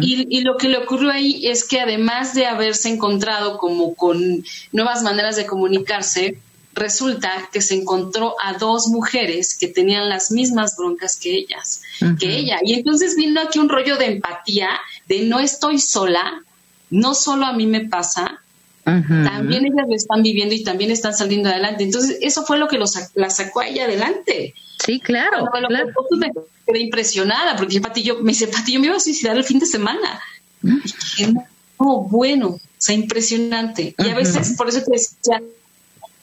[0.00, 4.44] y, y, lo que le ocurrió ahí es que además de haberse encontrado como con
[4.70, 6.38] nuevas maneras de comunicarse,
[6.76, 11.82] resulta que se encontró a dos mujeres que tenían las mismas broncas que ellas,
[12.20, 12.58] que ella.
[12.62, 14.68] Y entonces vino aquí un rollo de empatía,
[15.08, 16.42] de no estoy sola,
[16.90, 18.42] no solo a mí me pasa,
[18.84, 21.82] también ellas lo están viviendo y también están saliendo adelante.
[21.82, 24.54] Entonces, eso fue lo que los, la sacó a ella adelante.
[24.84, 25.46] Sí, claro.
[25.50, 25.90] Cuando claro.
[26.10, 26.30] Lo me
[26.64, 29.58] quedé impresionada, porque Pati, yo, me dice, Pati, yo me iba a suicidar el fin
[29.58, 30.20] de semana.
[30.62, 33.94] Y no, bueno, o sea, impresionante.
[33.98, 35.42] Y a veces, por eso te decía,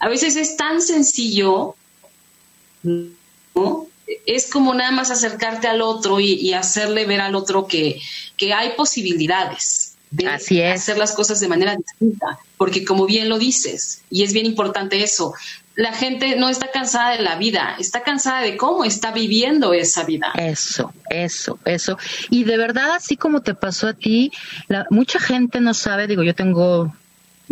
[0.04, 1.76] a veces es tan sencillo,
[2.84, 3.88] ¿no?
[4.26, 8.02] Es como nada más acercarte al otro y, hacerle ver al otro que,
[8.36, 14.02] que hay posibilidades de hacer las cosas de manera distinta, porque como bien lo dices,
[14.10, 15.36] y es bien importante eso,
[15.76, 20.04] la gente no está cansada de la vida, está cansada de cómo está viviendo esa
[20.04, 20.34] vida.
[20.36, 21.98] Eso, eso, eso.
[22.30, 24.34] Y de verdad, así como te pasó a ti,
[24.68, 26.94] la, mucha gente no sabe, digo, yo tengo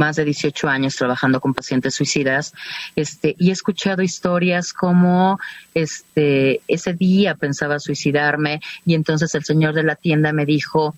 [0.02, 2.54] más de 18 años trabajando con pacientes suicidas,
[2.96, 5.40] este, y he escuchado historias como,
[5.76, 10.96] este, ese día pensaba suicidarme y entonces el señor de la tienda me dijo,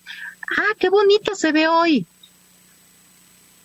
[0.58, 2.06] ah, qué bonito se ve hoy.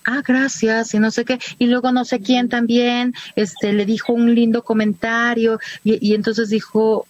[0.04, 1.38] Ah, gracias, y no sé qué.
[1.60, 6.48] Y luego no sé quién también, este, le dijo un lindo comentario y, y entonces
[6.48, 7.06] dijo,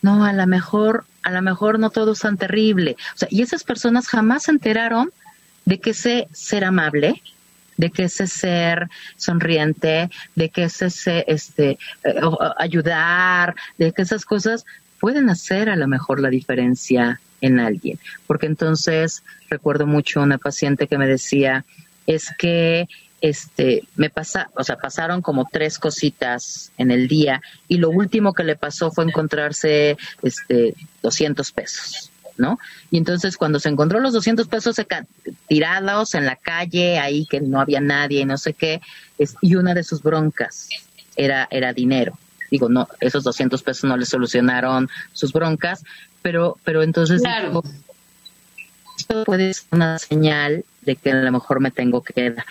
[0.00, 2.96] no, a lo mejor, a lo mejor no todo es tan terrible.
[3.14, 5.12] O sea, y esas personas jamás se enteraron
[5.64, 7.22] de que ese ser amable,
[7.76, 12.20] de que ese ser sonriente, de que ese, este, eh,
[12.58, 14.64] ayudar, de que esas cosas
[15.00, 17.98] pueden hacer a lo mejor la diferencia en alguien.
[18.26, 21.64] Porque entonces recuerdo mucho una paciente que me decía,
[22.06, 22.88] es que
[23.20, 28.34] este me pasa, o sea, pasaron como tres cositas en el día y lo último
[28.34, 32.10] que le pasó fue encontrarse este 200 pesos.
[32.36, 32.58] ¿No?
[32.90, 34.76] Y entonces cuando se encontró los 200 pesos
[35.46, 38.80] tirados en la calle, ahí que no había nadie y no sé qué,
[39.40, 40.68] y una de sus broncas
[41.16, 42.18] era, era dinero.
[42.50, 45.84] Digo, no, esos 200 pesos no le solucionaron sus broncas,
[46.22, 47.22] pero, pero entonces
[48.96, 52.46] esto puede ser una señal de que a lo mejor me tengo que quedar.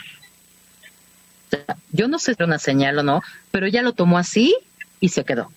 [1.91, 3.21] yo no sé si es una señal o no,
[3.51, 4.55] pero ella lo tomó así
[4.99, 5.51] y se quedó.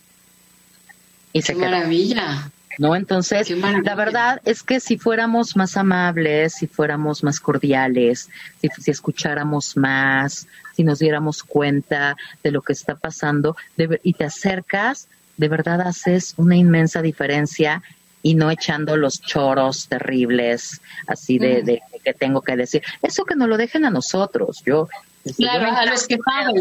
[1.33, 2.51] Y se Qué maravilla.
[2.79, 2.97] ¿No?
[2.97, 8.29] Entonces, la verdad es que si fuéramos más amables, si fuéramos más cordiales,
[8.61, 13.57] si, escucháramos más, si nos diéramos cuenta de lo que está pasando
[14.03, 17.83] y te acercas, de verdad haces una inmensa diferencia
[18.23, 22.83] y no echando los choros terribles así de, de, que tengo que decir.
[23.03, 24.63] Eso que nos lo dejen a nosotros.
[24.67, 24.89] Yo,
[25.37, 26.57] claro, a los que pagan.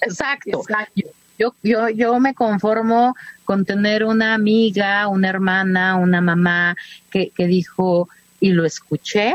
[0.00, 0.60] Exacto.
[0.60, 0.92] Exacto.
[0.96, 1.08] Yo,
[1.38, 1.54] yo,
[1.88, 3.14] yo me conformo
[3.44, 6.76] con tener una amiga, una hermana, una mamá
[7.10, 8.08] que, que dijo,
[8.40, 9.34] y lo escuché,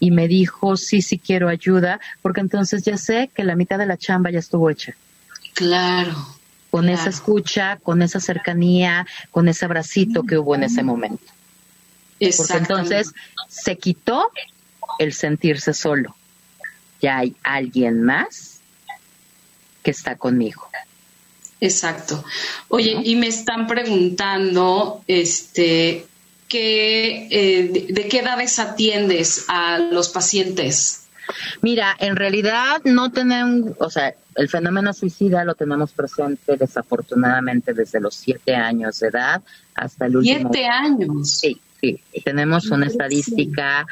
[0.00, 3.86] y me dijo, sí, sí quiero ayuda, porque entonces ya sé que la mitad de
[3.86, 4.94] la chamba ya estuvo hecha.
[5.54, 6.14] Claro.
[6.70, 11.24] Con esa escucha, con esa cercanía, con ese abracito que hubo en ese momento.
[12.36, 13.12] Porque entonces
[13.48, 14.30] se quitó
[14.98, 16.14] el sentirse solo.
[17.00, 18.60] Ya hay alguien más
[19.82, 20.68] que está conmigo.
[21.60, 22.24] Exacto.
[22.68, 26.06] Oye, y me están preguntando, este,
[26.48, 31.06] ¿qué, eh, de, qué edades atiendes a los pacientes?
[31.60, 38.00] Mira, en realidad no tenemos, o sea, el fenómeno suicida lo tenemos presente desafortunadamente desde
[38.00, 39.42] los siete años de edad
[39.74, 40.50] hasta el último.
[40.52, 41.38] ¿Siete años?
[41.38, 42.00] Sí, sí.
[42.24, 43.84] Tenemos una estadística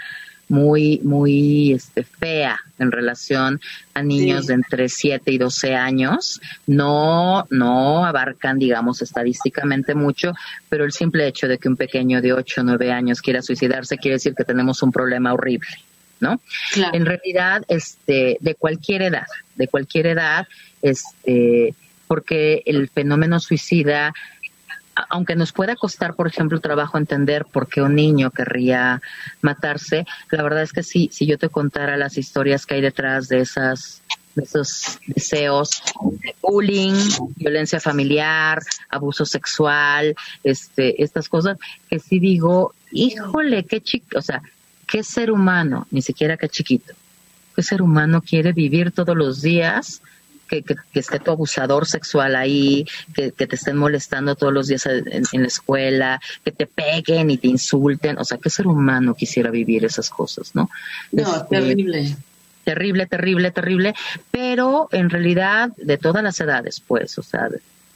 [0.48, 3.60] muy, muy este, fea en relación
[3.94, 6.40] a niños de entre 7 y 12 años.
[6.66, 10.34] No, no abarcan, digamos, estadísticamente mucho,
[10.68, 13.98] pero el simple hecho de que un pequeño de 8 o 9 años quiera suicidarse
[13.98, 15.68] quiere decir que tenemos un problema horrible.
[16.18, 16.40] ¿no?
[16.94, 19.26] En realidad, este, de cualquier edad,
[19.56, 20.46] de cualquier edad,
[20.80, 21.74] este,
[22.06, 24.14] porque el fenómeno suicida
[25.10, 29.02] aunque nos pueda costar, por ejemplo, trabajo entender por qué un niño querría
[29.42, 33.28] matarse, la verdad es que sí, si yo te contara las historias que hay detrás
[33.28, 34.02] de esas
[34.34, 35.82] de esos deseos,
[36.42, 36.94] bullying,
[37.36, 41.56] violencia familiar, abuso sexual, este, estas cosas,
[41.88, 44.42] que sí digo, híjole, qué chico, o sea,
[44.86, 46.92] qué ser humano, ni siquiera qué chiquito,
[47.54, 50.02] qué ser humano quiere vivir todos los días
[50.48, 55.42] que, que, esté tu abusador sexual ahí, que, te estén molestando todos los días en,
[55.42, 58.18] la escuela, que te peguen y te insulten.
[58.18, 60.70] O sea, ¿qué ser humano quisiera vivir esas cosas, no?
[61.12, 62.16] No, este, terrible.
[62.64, 63.94] Terrible, terrible, terrible.
[64.30, 67.48] Pero en realidad, de todas las edades, pues, o sea,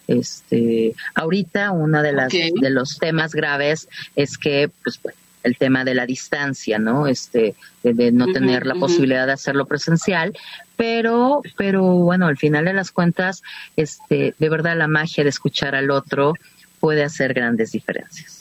[0.06, 5.84] este, ahorita una de las de los temas graves es que, pues, pues el tema
[5.84, 7.06] de la distancia, ¿no?
[7.06, 10.36] Este, de, no tener la posibilidad de hacerlo presencial,
[10.76, 13.42] pero, pero bueno, al final de las cuentas,
[13.76, 16.34] este, de verdad la magia de escuchar al otro
[16.78, 18.40] puede hacer grandes diferencias.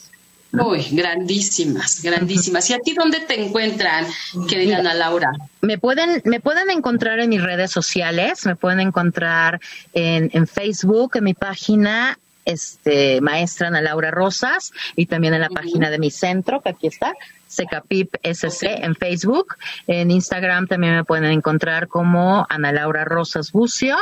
[0.51, 2.67] Uy, grandísimas, grandísimas.
[2.71, 4.07] ¿Y a ti dónde te encuentran,
[4.47, 5.29] querida Ana Laura?
[5.61, 9.59] Me pueden, me pueden encontrar en mis redes sociales, me pueden encontrar
[9.93, 12.17] en, en Facebook, en mi página
[12.49, 16.87] este, maestra Ana Laura Rosas y también en la página de mi centro, que aquí
[16.87, 17.13] está,
[17.47, 19.55] Secapip SC en Facebook.
[19.87, 23.97] En Instagram también me pueden encontrar como Ana Laura Rosas Bucio.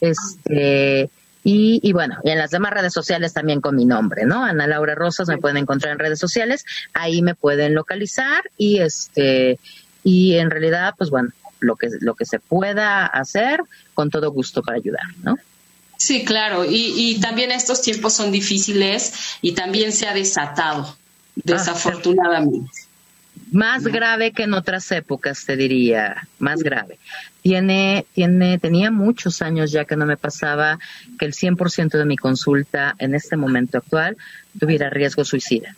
[0.00, 1.10] Este,
[1.44, 4.44] y, y, bueno, y en las demás redes sociales también con mi nombre, ¿no?
[4.44, 9.58] Ana Laura Rosas me pueden encontrar en redes sociales, ahí me pueden localizar y este,
[10.04, 13.60] y en realidad, pues bueno, lo que, lo que se pueda hacer,
[13.94, 15.36] con todo gusto para ayudar, ¿no?
[16.04, 20.96] Sí, claro, y, y también estos tiempos son difíciles y también se ha desatado, ah,
[21.36, 22.68] desafortunadamente.
[23.52, 26.98] Más grave que en otras épocas, te diría, más grave.
[27.42, 30.80] Tiene, tiene, tenía muchos años ya que no me pasaba
[31.20, 34.16] que el 100% de mi consulta en este momento actual
[34.58, 35.76] tuviera riesgo suicida.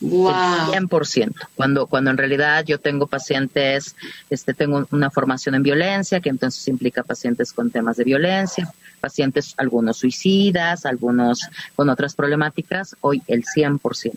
[0.00, 0.72] Wow.
[0.72, 1.34] El 100%.
[1.54, 3.96] Cuando, cuando en realidad yo tengo pacientes,
[4.30, 9.54] este, tengo una formación en violencia, que entonces implica pacientes con temas de violencia, pacientes,
[9.58, 11.40] algunos suicidas, algunos
[11.76, 14.12] con otras problemáticas, hoy el 100%.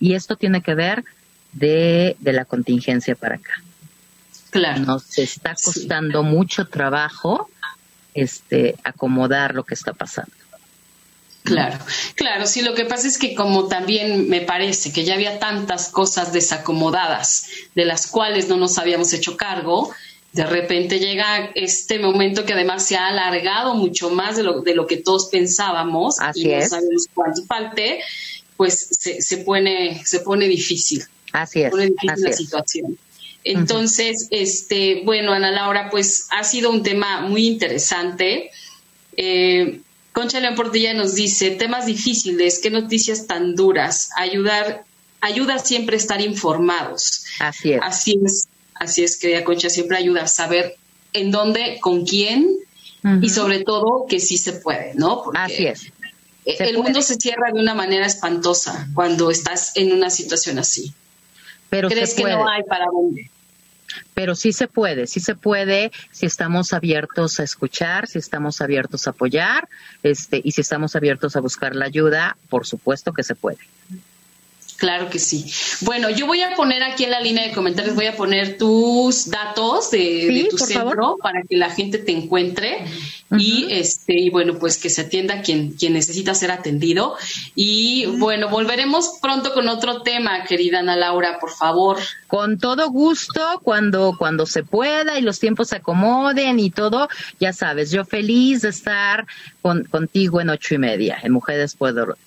[0.00, 1.04] y esto tiene que ver
[1.52, 3.62] de, de la contingencia para acá.
[4.50, 4.80] Claro.
[4.80, 7.50] Nos está costando mucho trabajo
[8.14, 10.32] este, acomodar lo que está pasando.
[11.44, 11.78] Claro,
[12.14, 15.88] claro, sí, lo que pasa es que como también me parece que ya había tantas
[15.88, 19.94] cosas desacomodadas de las cuales no nos habíamos hecho cargo,
[20.32, 24.74] de repente llega este momento que además se ha alargado mucho más de lo, de
[24.74, 28.00] lo que todos pensábamos y no sabemos cuánto falte,
[28.56, 31.02] pues se, se, pone, se pone difícil.
[31.32, 31.66] Así es.
[31.66, 32.98] Se pone difícil la situación.
[33.44, 38.50] Entonces, este, bueno, Ana Laura, pues ha sido un tema muy interesante.
[39.16, 39.80] Eh,
[40.18, 44.82] Concha León Portilla nos dice, temas difíciles, qué noticias tan duras, ayudar,
[45.20, 47.24] ayuda siempre a estar informados.
[47.38, 47.80] Así es.
[47.80, 50.74] Así es, así es, querida Concha, siempre ayuda a saber
[51.12, 52.48] en dónde, con quién
[53.22, 55.22] y sobre todo que sí se puede, ¿no?
[55.22, 55.92] Porque así es.
[56.44, 60.94] E, el mundo se cierra de una manera espantosa cuando estás en una situación así.
[61.70, 63.30] Pero ¿Crees que no hay para dónde?
[64.14, 69.06] Pero sí se puede, sí se puede si estamos abiertos a escuchar, si estamos abiertos
[69.06, 69.68] a apoyar,
[70.02, 73.58] este, y si estamos abiertos a buscar la ayuda, por supuesto que se puede.
[74.78, 75.44] Claro que sí.
[75.80, 79.28] Bueno, yo voy a poner aquí en la línea de comentarios, voy a poner tus
[79.28, 82.84] datos de, tu centro para que la gente te encuentre
[83.36, 87.16] y este y bueno, pues que se atienda quien quien necesita ser atendido
[87.56, 91.98] y bueno, volveremos pronto con otro tema, querida Ana Laura, por favor.
[92.28, 97.08] Con todo gusto, cuando cuando se pueda y los tiempos se acomoden y todo,
[97.40, 99.26] ya sabes, yo feliz de estar
[99.60, 101.76] con, contigo en ocho y media, en Mujeres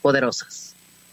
[0.01, 0.70] Poderosas.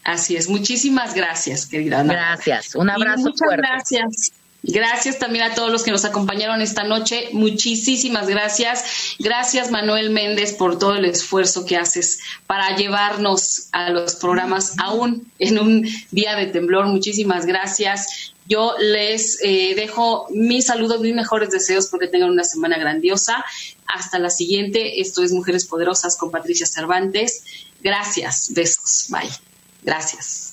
[0.09, 0.48] Así es.
[0.48, 2.14] Muchísimas gracias, querida Ana.
[2.14, 2.74] Gracias.
[2.74, 4.32] Un abrazo muchas gracias.
[4.62, 7.28] Gracias también a todos los que nos acompañaron esta noche.
[7.32, 9.16] Muchísimas gracias.
[9.18, 15.30] Gracias, Manuel Méndez, por todo el esfuerzo que haces para llevarnos a los programas aún
[15.38, 16.86] en un día de temblor.
[16.86, 18.32] Muchísimas gracias.
[18.46, 23.44] Yo les eh, dejo mis saludos, mis mejores deseos porque tengan una semana grandiosa.
[23.86, 25.02] Hasta la siguiente.
[25.02, 27.44] Esto es Mujeres Poderosas con Patricia Cervantes.
[27.82, 28.54] Gracias.
[28.54, 29.09] Besos.
[29.11, 29.47] Bye.
[29.82, 30.47] Gracias.